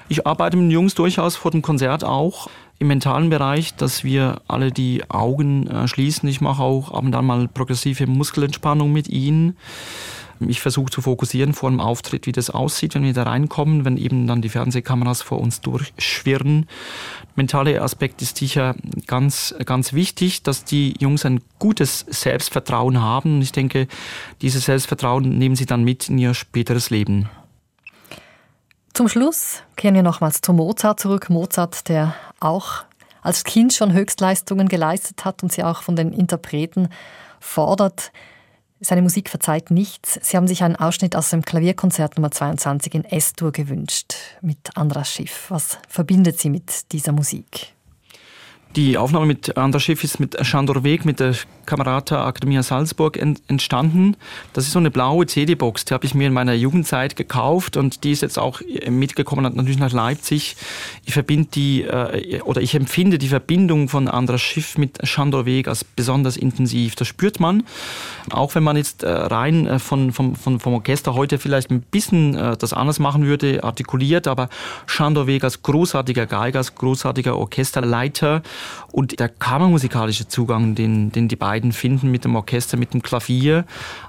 [0.07, 2.49] Ich arbeite mit den Jungs durchaus vor dem Konzert auch
[2.79, 6.29] im mentalen Bereich, dass wir alle die Augen äh, schließen.
[6.29, 9.57] Ich mache auch ab und an mal progressive Muskelentspannung mit ihnen.
[10.39, 13.97] Ich versuche zu fokussieren vor dem Auftritt, wie das aussieht, wenn wir da reinkommen, wenn
[13.97, 16.67] eben dann die Fernsehkameras vor uns durchschwirren.
[17.35, 18.75] Mentale Aspekt ist sicher
[19.07, 23.35] ganz, ganz wichtig, dass die Jungs ein gutes Selbstvertrauen haben.
[23.35, 23.87] Und ich denke,
[24.41, 27.29] dieses Selbstvertrauen nehmen sie dann mit in ihr späteres Leben.
[28.93, 31.29] Zum Schluss kehren wir nochmals zu Mozart zurück.
[31.29, 32.83] Mozart, der auch
[33.21, 36.89] als Kind schon Höchstleistungen geleistet hat und sie auch von den Interpreten
[37.39, 38.11] fordert.
[38.81, 40.19] Seine Musik verzeiht nichts.
[40.21, 45.11] Sie haben sich einen Ausschnitt aus dem Klavierkonzert Nummer 22 in S-Dur gewünscht mit Andras
[45.11, 45.47] Schiff.
[45.49, 47.73] Was verbindet Sie mit dieser Musik?
[48.75, 51.33] Die Aufnahme mit Anders Schiff ist mit Schandor Weg, mit der
[51.65, 54.15] Kamerata Akademie Salzburg entstanden.
[54.53, 58.03] Das ist so eine blaue CD-Box, die habe ich mir in meiner Jugendzeit gekauft und
[58.03, 60.55] die ist jetzt auch mitgekommen, natürlich nach Leipzig.
[61.03, 65.67] Ich verbinde die, äh, oder ich empfinde die Verbindung von Andras Schiff mit Schandor Weg
[65.67, 66.95] als besonders intensiv.
[66.95, 67.63] Das spürt man,
[68.29, 72.33] auch wenn man jetzt äh, rein äh, von, vom, vom, Orchester heute vielleicht ein bisschen
[72.59, 74.49] das anders machen würde, artikuliert, aber
[74.85, 78.43] Schandor Weg als großartiger Geiger, als großartiger Orchesterleiter,
[78.91, 83.65] und der kammermusikalische Zugang, den, den die beiden finden mit dem Orchester, mit dem Klavier,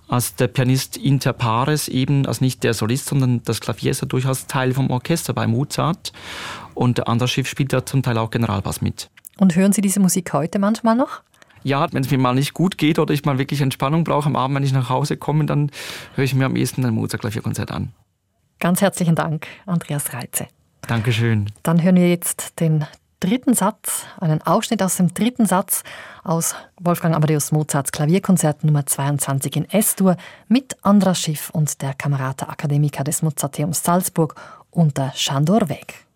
[0.08, 4.08] als der Pianist inter pares eben, als nicht der Solist, sondern das Klavier ist ja
[4.08, 6.12] durchaus Teil vom Orchester bei Mozart.
[6.74, 9.10] Und der Schiff spielt ja zum Teil auch Generalbass mit.
[9.38, 11.22] Und hören Sie diese Musik heute manchmal noch?
[11.62, 14.36] ja, wenn es mir mal nicht gut geht oder ich mal wirklich Entspannung brauche am
[14.36, 15.70] Abend, wenn ich nach Hause komme, dann
[16.14, 17.92] höre ich mir am ehesten ein Mozart-Klavierkonzert an.
[18.58, 20.46] Ganz herzlichen Dank, Andreas Reitze.
[20.82, 21.50] Dankeschön.
[21.62, 22.86] Dann hören wir jetzt den
[23.20, 25.82] dritten Satz, einen Ausschnitt aus dem dritten Satz
[26.24, 30.16] aus Wolfgang Amadeus Mozarts Klavierkonzert Nummer 22 in S-Dur
[30.48, 34.34] mit Andras Schiff und der Kamerata Akademiker des Mozarteums Salzburg
[34.70, 36.06] unter Schandor Weg.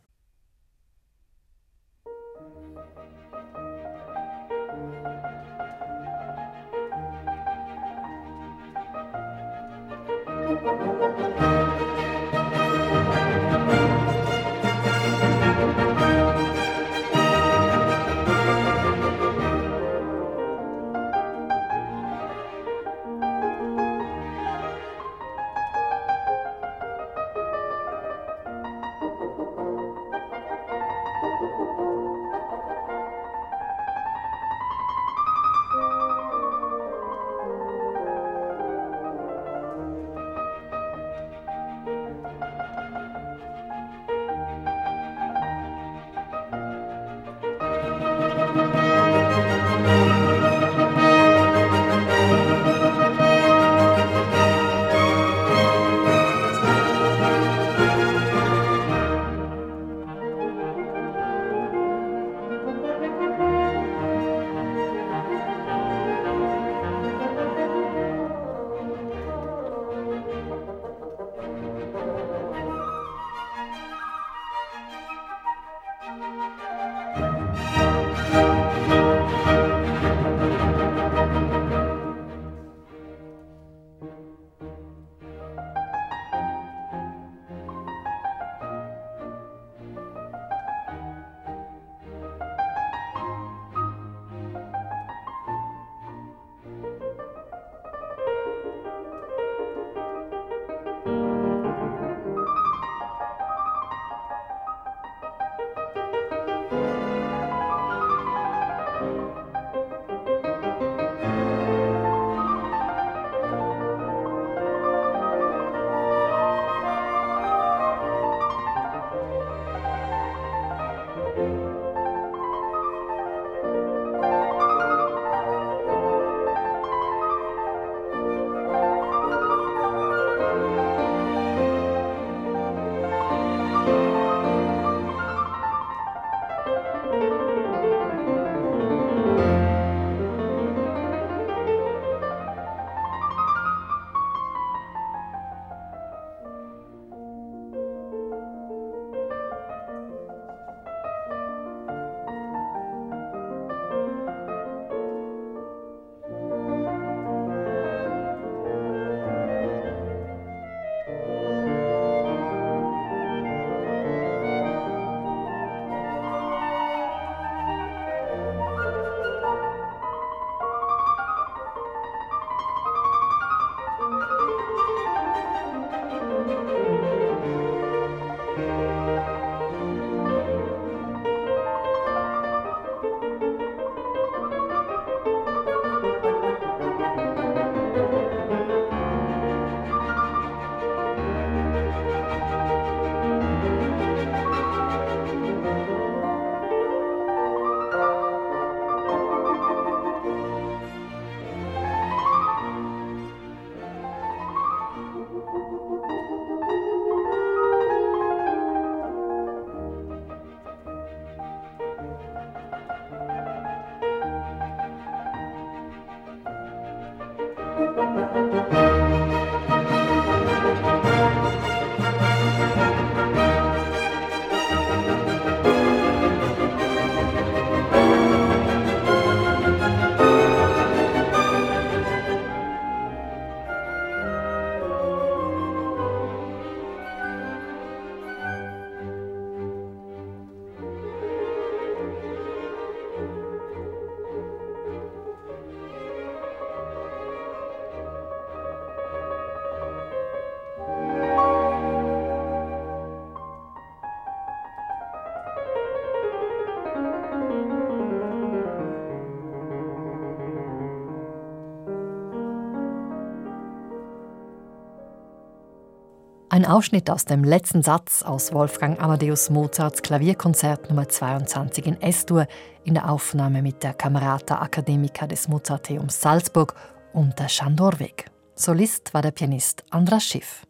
[266.64, 272.46] Ein Ausschnitt aus dem letzten Satz aus Wolfgang Amadeus Mozarts Klavierkonzert Nummer 22 in S-Dur
[272.84, 276.74] in der Aufnahme mit der Camerata Academica des Mozarteums Salzburg
[277.12, 278.30] unter Schandorweg.
[278.54, 280.66] Solist war der Pianist Andras Schiff.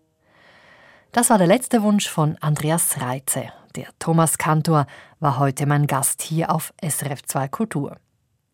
[1.12, 3.52] Das war der letzte Wunsch von Andreas Reitze.
[3.76, 4.86] Der Thomas Kantor
[5.20, 7.98] war heute mein Gast hier auf SRF 2 Kultur.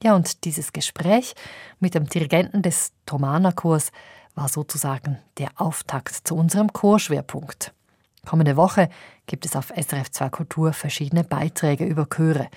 [0.03, 1.34] Ja, und dieses Gespräch
[1.78, 3.93] mit dem Dirigenten des Thomaner Chors
[4.41, 7.74] war sozusagen der Auftakt zu unserem Chorschwerpunkt.
[8.24, 8.88] Kommende Woche
[9.26, 12.49] gibt es auf SRF 2 Kultur verschiedene Beiträge über Chöre.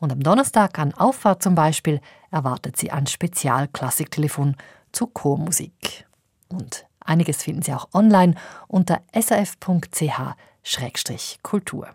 [0.00, 2.00] Und am Donnerstag an Auffahrt zum Beispiel
[2.32, 4.56] erwartet Sie ein Spezialklassiktelefon
[4.90, 6.08] zu Chormusik.
[6.48, 8.34] Und einiges finden Sie auch online
[8.66, 11.88] unter srf.ch-kultur.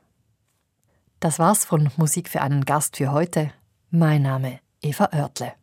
[1.20, 3.52] Das war's von Musik für einen Gast für heute.
[3.90, 5.63] Mein Name Eva Oertle.